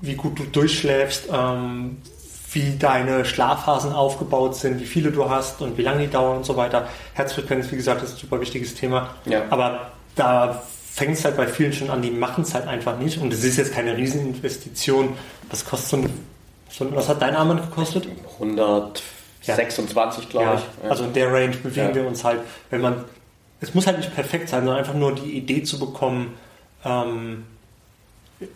wie 0.00 0.14
gut 0.14 0.38
du 0.38 0.44
durchschläfst, 0.44 1.28
ähm, 1.32 1.98
wie 2.54 2.76
deine 2.78 3.24
Schlafphasen 3.24 3.92
aufgebaut 3.92 4.56
sind, 4.56 4.80
wie 4.80 4.86
viele 4.86 5.10
du 5.10 5.28
hast 5.28 5.60
und 5.60 5.76
wie 5.76 5.82
lange 5.82 6.02
die 6.02 6.10
dauern 6.10 6.38
und 6.38 6.46
so 6.46 6.56
weiter. 6.56 6.88
Herzfrequenz, 7.14 7.70
wie 7.72 7.76
gesagt, 7.76 8.02
ist 8.02 8.12
ein 8.12 8.18
super 8.18 8.40
wichtiges 8.40 8.74
Thema. 8.74 9.10
Ja. 9.26 9.42
Aber 9.50 9.90
da 10.14 10.62
fängt 10.94 11.18
es 11.18 11.24
halt 11.24 11.36
bei 11.36 11.48
vielen 11.48 11.72
schon 11.72 11.90
an, 11.90 12.02
die 12.02 12.10
machen 12.10 12.44
es 12.44 12.54
halt 12.54 12.68
einfach 12.68 12.96
nicht. 12.98 13.18
Und 13.18 13.32
es 13.32 13.42
ist 13.42 13.56
jetzt 13.56 13.74
keine 13.74 13.96
Rieseninvestition. 13.96 15.14
Was 15.50 15.64
kostet 15.64 15.90
so 15.90 15.96
ein, 15.96 16.10
so 16.70 16.84
ein 16.84 16.94
was 16.94 17.08
hat 17.08 17.20
dein 17.20 17.34
Armband 17.34 17.62
gekostet? 17.62 18.06
126, 18.34 20.24
ja. 20.24 20.30
glaube 20.30 20.46
ja. 20.46 20.62
ich. 20.84 20.90
Also 20.90 21.04
in 21.04 21.12
der 21.12 21.32
Range 21.32 21.56
bewegen 21.56 21.94
wir 21.94 22.06
uns 22.06 22.22
halt, 22.22 22.40
wenn 22.70 22.80
man, 22.80 23.04
es 23.60 23.74
muss 23.74 23.88
halt 23.88 23.98
nicht 23.98 24.14
perfekt 24.14 24.48
sein, 24.48 24.60
sondern 24.60 24.78
einfach 24.78 24.94
nur 24.94 25.12
die 25.12 25.36
Idee 25.36 25.64
zu 25.64 25.80
bekommen, 25.80 26.34
ähm, 26.84 27.44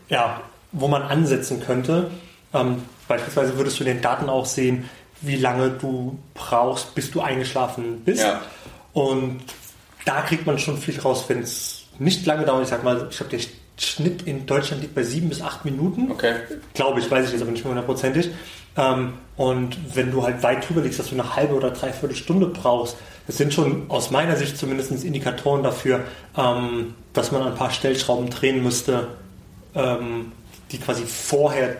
ja, 0.08 0.40
wo 0.70 0.86
man 0.86 1.02
ansetzen 1.02 1.60
könnte. 1.60 2.12
Ähm, 2.54 2.82
Beispielsweise 3.08 3.56
würdest 3.56 3.80
du 3.80 3.84
in 3.84 3.94
den 3.94 4.02
Daten 4.02 4.28
auch 4.28 4.46
sehen, 4.46 4.88
wie 5.20 5.36
lange 5.36 5.70
du 5.70 6.18
brauchst, 6.34 6.94
bis 6.94 7.10
du 7.10 7.20
eingeschlafen 7.20 8.02
bist. 8.04 8.22
Ja. 8.22 8.42
Und 8.92 9.40
da 10.04 10.22
kriegt 10.22 10.46
man 10.46 10.58
schon 10.58 10.78
viel 10.78 10.98
raus, 11.00 11.24
wenn 11.28 11.40
es 11.40 11.86
nicht 11.98 12.24
lange 12.26 12.44
dauert. 12.44 12.62
Ich 12.62 12.68
sag 12.68 12.84
mal, 12.84 13.08
ich 13.10 13.16
glaube, 13.16 13.36
der 13.36 13.44
Schnitt 13.76 14.22
in 14.22 14.46
Deutschland 14.46 14.82
liegt 14.82 14.94
bei 14.94 15.02
sieben 15.02 15.28
bis 15.28 15.42
acht 15.42 15.64
Minuten. 15.64 16.10
Okay. 16.10 16.34
Glaube 16.74 17.00
ich, 17.00 17.10
weiß 17.10 17.26
ich 17.26 17.32
jetzt 17.32 17.42
aber 17.42 17.50
nicht 17.50 17.64
mehr 17.64 17.70
hundertprozentig. 17.70 18.30
Ähm, 18.76 19.14
und 19.36 19.76
wenn 19.94 20.10
du 20.10 20.22
halt 20.22 20.42
weit 20.42 20.68
drüber 20.68 20.82
liegst, 20.82 20.98
dass 20.98 21.08
du 21.08 21.14
eine 21.14 21.36
halbe 21.36 21.54
oder 21.54 21.70
dreiviertel 21.70 22.16
Stunde 22.16 22.46
brauchst, 22.46 22.96
das 23.26 23.36
sind 23.36 23.52
schon 23.52 23.90
aus 23.90 24.10
meiner 24.10 24.36
Sicht 24.36 24.56
zumindest 24.56 24.90
Indikatoren 24.90 25.62
dafür, 25.62 26.00
ähm, 26.36 26.94
dass 27.12 27.30
man 27.30 27.42
ein 27.42 27.54
paar 27.54 27.70
Stellschrauben 27.70 28.30
drehen 28.30 28.62
müsste, 28.62 29.08
ähm, 29.74 30.32
die 30.70 30.78
quasi 30.78 31.04
vorher 31.04 31.76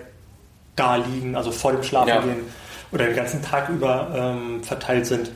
da 0.79 0.97
liegen, 0.97 1.37
also 1.37 1.51
vor 1.51 1.73
dem 1.73 1.83
Schlafengehen 1.83 2.39
ja. 2.39 2.93
oder 2.93 3.07
den 3.07 3.17
ganzen 3.17 3.43
Tag 3.43 3.69
über 3.69 4.09
ähm, 4.15 4.63
verteilt 4.63 5.07
sind. 5.07 5.31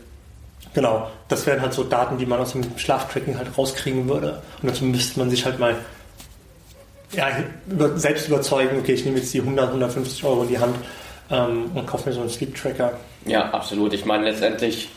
Genau, 0.75 1.11
das 1.29 1.47
wären 1.47 1.61
halt 1.61 1.75
so 1.75 1.85
Daten, 1.85 2.17
die 2.17 2.25
man 2.25 2.41
aus 2.41 2.53
dem 2.53 2.63
Schlaftracking 2.79 3.37
halt 3.37 3.57
rauskriegen 3.59 4.09
würde. 4.09 4.43
Und 4.63 4.71
dazu 4.71 4.85
müsste 4.85 5.19
man 5.19 5.29
sich 5.29 5.45
halt 5.45 5.59
mal 5.59 5.77
ja, 7.13 7.29
über, 7.69 7.99
selbst 7.99 8.29
überzeugen, 8.29 8.79
okay, 8.79 8.95
ich 8.95 9.05
nehme 9.05 9.19
jetzt 9.19 9.35
die 9.35 9.41
100, 9.41 9.69
150 9.69 10.25
Euro 10.25 10.43
in 10.43 10.49
die 10.49 10.59
Hand 10.59 10.77
ähm, 11.31 11.71
und 11.75 11.87
kaufe 11.87 12.09
mir 12.09 12.15
so 12.15 12.21
einen 12.21 12.31
Sleep 12.31 12.55
Tracker. 12.55 12.93
Ja, 13.27 13.51
absolut. 13.51 13.93
Ich 13.93 14.07
meine, 14.07 14.25
letztendlich 14.25 14.89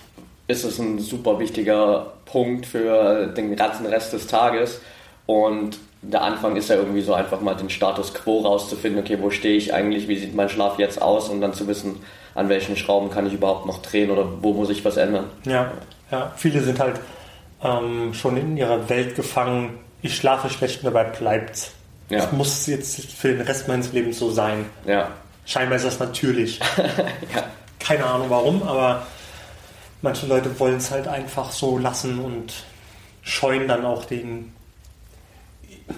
ist 0.48 0.64
es 0.64 0.80
ein 0.80 1.00
super 1.00 1.40
wichtiger 1.40 2.14
Punkt 2.26 2.66
für 2.66 3.28
den 3.28 3.56
ganzen 3.56 3.86
Rest 3.86 4.14
des 4.14 4.28
Tages. 4.28 4.80
Und 5.26 5.78
der 6.12 6.22
Anfang 6.22 6.56
ist 6.56 6.70
ja 6.70 6.76
irgendwie 6.76 7.02
so 7.02 7.14
einfach 7.14 7.42
mal 7.42 7.56
den 7.56 7.70
Status 7.70 8.14
quo 8.14 8.42
rauszufinden, 8.42 9.02
okay, 9.02 9.18
wo 9.20 9.30
stehe 9.30 9.58
ich 9.58 9.74
eigentlich, 9.74 10.08
wie 10.08 10.18
sieht 10.18 10.36
mein 10.36 10.50
Schlaf 10.50 10.78
jetzt 10.80 11.02
aus 11.02 11.30
und 11.30 11.42
dann 11.42 11.54
zu 11.54 11.68
wissen, 11.68 11.98
an 12.36 12.50
welchen 12.50 12.76
Schrauben 12.76 13.10
kann 13.10 13.26
ich 13.26 13.34
überhaupt 13.34 13.66
noch 13.66 13.82
drehen 13.82 14.12
oder 14.12 14.28
wo 14.42 14.54
muss 14.54 14.70
ich 14.70 14.84
was 14.86 14.98
ändern. 14.98 15.26
Ja, 15.46 15.72
ja. 16.12 16.32
viele 16.36 16.62
sind 16.62 16.80
halt 16.80 17.00
ähm, 17.64 18.14
schon 18.14 18.38
in 18.38 18.58
ihrer 18.58 18.90
Welt 18.90 19.16
gefangen, 19.16 19.80
ich 20.02 20.16
schlafe 20.16 20.50
schlecht 20.50 20.84
und 20.84 20.94
dabei 20.94 21.06
bleibt's. 21.06 21.72
Ja. 22.10 22.20
Das 22.20 22.32
muss 22.32 22.68
jetzt 22.68 23.12
für 23.12 23.30
den 23.30 23.42
Rest 23.42 23.68
meines 23.68 23.92
Lebens 23.92 24.20
so 24.20 24.30
sein. 24.30 24.66
Ja. 24.86 25.10
Scheinbar 25.46 25.78
ist 25.78 25.86
das 25.86 26.00
natürlich. 26.00 26.60
ja. 27.36 27.44
Keine 27.80 28.06
Ahnung 28.06 28.28
warum, 28.30 28.64
aber 28.64 29.06
manche 30.02 30.28
Leute 30.28 30.60
wollen 30.60 30.78
es 30.78 30.92
halt 30.92 31.08
einfach 31.08 31.52
so 31.52 31.78
lassen 31.78 32.20
und 32.20 32.54
scheuen 33.24 33.68
dann 33.68 33.86
auch 33.86 34.06
den 34.06 34.55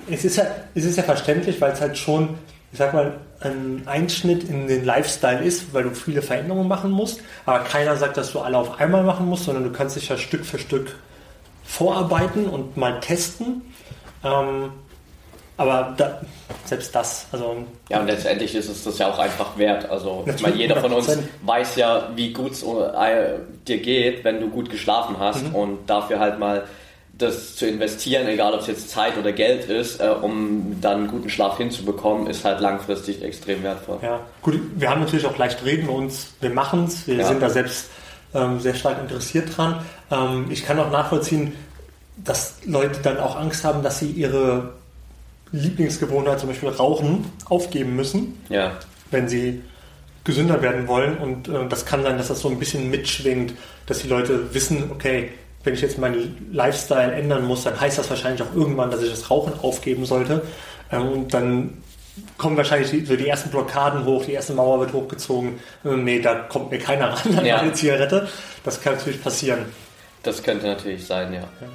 es 0.10 0.26
ist 0.26 0.38
ja, 0.38 0.46
es 0.76 0.86
ist 0.86 0.98
ja 0.98 1.04
verständlich, 1.04 1.60
weil 1.62 1.72
es 1.72 1.82
halt 1.82 1.98
schon, 1.98 2.38
ich 2.72 2.78
sag 2.78 2.94
mal, 2.94 3.14
ein 3.40 3.84
Einschnitt 3.86 4.44
in 4.46 4.68
den 4.68 4.84
Lifestyle 4.84 5.44
ist, 5.44 5.74
weil 5.74 5.84
du 5.84 5.92
viele 5.92 6.22
Veränderungen 6.22 6.68
machen 6.68 6.92
musst. 6.92 7.22
Aber 7.46 7.60
keiner 7.60 7.96
sagt, 7.96 8.18
dass 8.18 8.32
du 8.32 8.40
alle 8.40 8.58
auf 8.58 8.80
einmal 8.80 9.04
machen 9.04 9.28
musst, 9.28 9.46
sondern 9.46 9.64
du 9.64 9.72
kannst 9.72 9.96
dich 9.96 10.10
ja 10.10 10.18
Stück 10.18 10.46
für 10.46 10.58
Stück 10.58 10.96
vorarbeiten 11.64 12.48
und 12.48 12.78
mal 12.78 13.00
testen. 13.00 13.62
Ähm, 14.24 14.72
aber 15.58 15.96
da, 15.98 16.22
selbst 16.66 16.94
das, 16.94 17.26
also. 17.32 17.66
Ja, 17.90 18.00
und 18.00 18.08
letztendlich 18.08 18.54
ist 18.54 18.70
es 18.70 18.84
das 18.84 19.00
ja 19.00 19.10
auch 19.12 19.18
einfach 19.18 19.58
wert. 19.58 19.90
Also, 19.90 20.24
ich 20.28 20.42
meine, 20.42 20.56
jeder 20.56 20.78
von 20.78 20.94
uns 20.94 21.18
weiß 21.42 21.76
ja, 21.78 22.10
wie 22.16 22.32
gut 22.32 22.52
es 22.52 22.64
äh, 22.64 23.40
dir 23.68 23.80
geht, 23.80 24.24
wenn 24.24 24.40
du 24.40 24.50
gut 24.50 24.70
geschlafen 24.70 25.16
hast 25.20 25.48
mhm. 25.50 25.56
und 25.56 25.90
dafür 25.90 26.20
halt 26.20 26.38
mal 26.38 26.66
das 27.18 27.56
zu 27.56 27.68
investieren, 27.68 28.28
egal 28.28 28.54
ob 28.54 28.62
es 28.62 28.68
jetzt 28.68 28.90
Zeit 28.90 29.18
oder 29.18 29.32
Geld 29.32 29.66
ist, 29.66 30.00
äh, 30.00 30.08
um 30.10 30.78
dann 30.82 31.00
einen 31.00 31.08
guten 31.08 31.30
Schlaf 31.30 31.58
hinzubekommen, 31.58 32.28
ist 32.28 32.46
halt 32.46 32.60
langfristig 32.60 33.24
extrem 33.24 33.64
wertvoll. 33.64 34.00
Ja, 34.02 34.20
gut, 34.42 34.60
wir 34.76 34.90
haben 34.90 35.02
natürlich 35.02 35.26
auch 35.26 35.38
leicht 35.38 35.64
reden 35.66 35.90
uns, 35.90 36.34
wir 36.42 36.50
machen 36.50 36.86
es, 36.86 37.08
wir 37.08 37.16
ja. 37.16 37.28
sind 37.28 37.42
da 37.42 37.50
selbst 37.50 37.90
ähm, 38.34 38.60
sehr 38.60 38.76
stark 38.76 39.00
interessiert 39.00 39.56
dran. 39.56 39.84
Ähm, 40.12 40.48
ich 40.50 40.66
kann 40.66 40.80
auch 40.80 40.92
nachvollziehen, 40.92 41.54
dass 42.18 42.56
Leute 42.66 43.00
dann 43.02 43.20
auch 43.20 43.36
Angst 43.36 43.64
haben, 43.64 43.84
dass 43.84 44.00
sie 44.00 44.12
ihre 44.12 44.74
Lieblingsgewohnheit, 45.52 46.40
zum 46.40 46.50
Beispiel 46.50 46.70
Rauchen, 46.70 47.32
aufgeben 47.46 47.96
müssen. 47.96 48.42
Ja. 48.50 48.74
Wenn 49.12 49.30
sie 49.30 49.62
gesünder 50.24 50.62
werden 50.62 50.88
wollen 50.88 51.18
und 51.18 51.48
äh, 51.48 51.68
das 51.70 51.86
kann 51.86 52.04
sein, 52.04 52.18
dass 52.18 52.28
das 52.28 52.42
so 52.42 52.50
ein 52.50 52.60
bisschen 52.60 52.92
mitschwingt, 52.92 53.54
dass 53.86 54.00
die 54.00 54.10
Leute 54.10 54.54
wissen, 54.54 54.92
okay, 54.92 55.32
wenn 55.68 55.74
ich 55.74 55.82
jetzt 55.82 55.98
meinen 55.98 56.50
Lifestyle 56.54 57.12
ändern 57.12 57.46
muss, 57.46 57.66
dann 57.66 57.80
heißt 57.80 57.98
das 57.98 58.10
wahrscheinlich 58.10 58.42
auch 58.42 58.56
irgendwann, 58.56 58.90
dass 58.90 59.04
ich 59.04 59.10
das 59.10 59.30
Rauchen 59.30 59.52
aufgeben 59.62 60.06
sollte. 60.06 60.42
Ähm, 60.92 61.12
und 61.12 61.34
dann 61.34 61.84
kommen 62.38 62.56
wahrscheinlich 62.56 62.90
die, 62.90 63.06
so 63.06 63.18
die 63.18 63.28
ersten 63.28 63.50
Blockaden 63.50 64.06
hoch, 64.06 64.24
die 64.26 64.32
erste 64.32 64.54
Mauer 64.54 64.80
wird 64.80 64.94
hochgezogen. 64.94 65.60
Äh, 65.84 65.90
nee, 65.90 66.22
da 66.22 66.36
kommt 66.36 66.72
mir 66.72 66.80
keiner 66.80 67.10
ran 67.14 67.38
an 67.38 67.46
ja. 67.46 67.58
eine 67.58 67.74
Zigarette. 67.74 68.30
Das 68.64 68.82
kann 68.82 68.96
natürlich 68.96 69.22
passieren. 69.22 69.66
Das 70.24 70.42
könnte 70.42 70.68
natürlich 70.68 71.06
sein, 71.06 71.34
ja. 71.34 71.42
ja. 71.42 71.68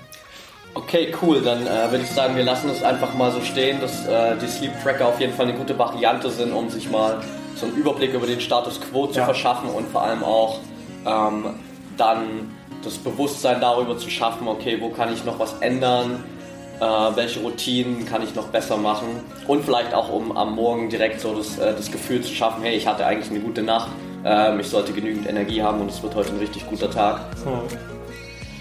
Okay, 0.73 1.15
cool. 1.21 1.43
Dann 1.43 1.67
äh, 1.67 1.91
würde 1.91 2.05
ich 2.05 2.11
sagen, 2.11 2.35
wir 2.35 2.45
lassen 2.45 2.71
es 2.71 2.83
einfach 2.83 3.13
mal 3.13 3.31
so 3.31 3.43
stehen, 3.43 3.79
dass 3.83 4.07
äh, 4.07 4.37
die 4.41 4.49
Sleep 4.49 4.73
Tracker 4.83 5.07
auf 5.07 5.21
jeden 5.21 5.35
Fall 5.35 5.47
eine 5.47 5.59
gute 5.59 5.79
Variante 5.79 6.31
sind, 6.31 6.53
um 6.53 6.71
sich 6.71 6.91
mal 6.91 7.21
so 7.57 7.67
einen 7.67 7.77
Überblick 7.77 8.15
über 8.15 8.27
den 8.27 8.41
Status 8.41 8.81
quo 8.81 9.07
zu 9.07 9.19
ja. 9.19 9.27
verschaffen 9.27 9.69
und 9.69 9.87
vor 9.91 10.03
allem 10.03 10.25
auch 10.25 10.61
ähm, 11.05 11.55
dann 11.99 12.51
das 12.85 12.99
Bewusstsein 12.99 13.61
darüber 13.61 13.97
zu 13.97 14.11
schaffen, 14.11 14.49
okay, 14.49 14.79
wo 14.81 14.91
kann 14.91 15.13
ich 15.13 15.25
noch 15.25 15.39
was 15.39 15.55
ändern, 15.61 16.25
äh, 16.81 16.85
welche 16.85 17.41
Routinen 17.41 18.05
kann 18.05 18.23
ich 18.23 18.35
noch 18.35 18.49
besser 18.49 18.77
machen? 18.77 19.21
Und 19.47 19.65
vielleicht 19.65 19.95
auch, 19.95 20.09
um 20.09 20.37
am 20.37 20.55
Morgen 20.55 20.89
direkt 20.89 21.21
so 21.21 21.35
das, 21.35 21.59
äh, 21.59 21.75
das 21.75 21.91
Gefühl 21.91 22.23
zu 22.23 22.33
schaffen, 22.33 22.63
hey, 22.63 22.77
ich 22.77 22.87
hatte 22.87 23.07
eigentlich 23.07 23.31
eine 23.31 23.41
gute 23.41 23.63
Nacht, 23.63 23.91
äh, 24.25 24.59
ich 24.61 24.69
sollte 24.69 24.93
genügend 24.93 25.29
Energie 25.29 25.63
haben 25.63 25.81
und 25.81 25.91
es 25.91 26.03
wird 26.03 26.15
heute 26.15 26.31
ein 26.31 26.39
richtig 26.39 26.67
guter 26.67 26.91
Tag. 26.91 27.21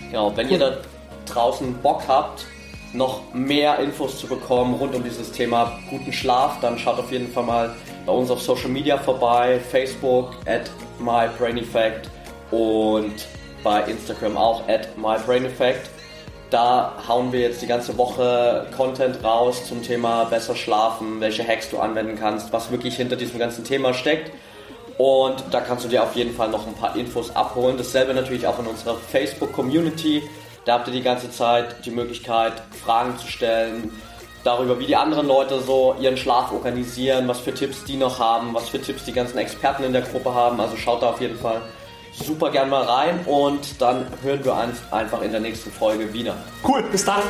Genau, 0.09 0.35
wenn 0.35 0.49
ihr 0.49 0.59
da 0.59 0.77
draußen 1.25 1.73
Bock 1.81 2.03
habt, 2.07 2.45
noch 2.93 3.21
mehr 3.33 3.79
Infos 3.79 4.19
zu 4.19 4.27
bekommen 4.27 4.73
rund 4.73 4.93
um 4.95 5.03
dieses 5.03 5.31
Thema 5.31 5.79
guten 5.89 6.11
Schlaf, 6.11 6.59
dann 6.59 6.77
schaut 6.77 6.99
auf 6.99 7.11
jeden 7.11 7.31
Fall 7.31 7.43
mal 7.43 7.75
bei 8.05 8.11
uns 8.11 8.29
auf 8.29 8.41
Social 8.41 8.69
Media 8.69 8.97
vorbei, 8.97 9.59
Facebook 9.71 10.31
at 10.45 10.69
mybraineffect 10.99 12.09
und 12.51 13.13
bei 13.63 13.83
Instagram 13.83 14.37
auch 14.37 14.67
at 14.67 14.97
mybraineffect. 14.97 15.89
Da 16.49 16.93
hauen 17.07 17.31
wir 17.31 17.39
jetzt 17.39 17.61
die 17.61 17.67
ganze 17.67 17.97
Woche 17.97 18.67
Content 18.75 19.23
raus 19.23 19.67
zum 19.67 19.81
Thema 19.83 20.25
besser 20.25 20.55
schlafen, 20.55 21.21
welche 21.21 21.47
Hacks 21.47 21.69
du 21.69 21.79
anwenden 21.79 22.17
kannst, 22.19 22.51
was 22.51 22.71
wirklich 22.71 22.95
hinter 22.97 23.15
diesem 23.15 23.39
ganzen 23.39 23.63
Thema 23.63 23.93
steckt. 23.93 24.31
Und 24.97 25.43
da 25.51 25.61
kannst 25.61 25.85
du 25.85 25.89
dir 25.89 26.03
auf 26.03 26.15
jeden 26.15 26.35
Fall 26.35 26.49
noch 26.49 26.67
ein 26.67 26.73
paar 26.73 26.95
Infos 26.95 27.35
abholen. 27.35 27.77
Dasselbe 27.77 28.13
natürlich 28.13 28.45
auch 28.47 28.59
in 28.59 28.67
unserer 28.67 28.95
Facebook-Community. 28.95 30.21
Da 30.65 30.73
habt 30.73 30.87
ihr 30.87 30.93
die 30.93 31.01
ganze 31.01 31.31
Zeit 31.31 31.85
die 31.85 31.91
Möglichkeit, 31.91 32.53
Fragen 32.83 33.17
zu 33.17 33.27
stellen, 33.27 33.91
darüber, 34.43 34.79
wie 34.79 34.87
die 34.87 34.95
anderen 34.95 35.27
Leute 35.27 35.61
so 35.61 35.95
ihren 35.99 36.17
Schlaf 36.17 36.51
organisieren, 36.51 37.27
was 37.27 37.39
für 37.39 37.53
Tipps 37.53 37.83
die 37.83 37.97
noch 37.97 38.19
haben, 38.19 38.53
was 38.53 38.69
für 38.69 38.81
Tipps 38.81 39.05
die 39.05 39.13
ganzen 39.13 39.37
Experten 39.37 39.83
in 39.83 39.93
der 39.93 40.01
Gruppe 40.01 40.33
haben. 40.33 40.59
Also 40.59 40.77
schaut 40.77 41.01
da 41.01 41.11
auf 41.11 41.21
jeden 41.21 41.37
Fall 41.37 41.61
super 42.11 42.51
gern 42.51 42.69
mal 42.69 42.83
rein 42.83 43.19
und 43.25 43.81
dann 43.81 44.05
hören 44.21 44.43
wir 44.43 44.53
uns 44.53 44.81
einfach 44.91 45.21
in 45.21 45.31
der 45.31 45.39
nächsten 45.39 45.71
Folge 45.71 46.11
wieder. 46.13 46.35
Cool, 46.63 46.83
bis 46.83 47.05
dann. 47.05 47.21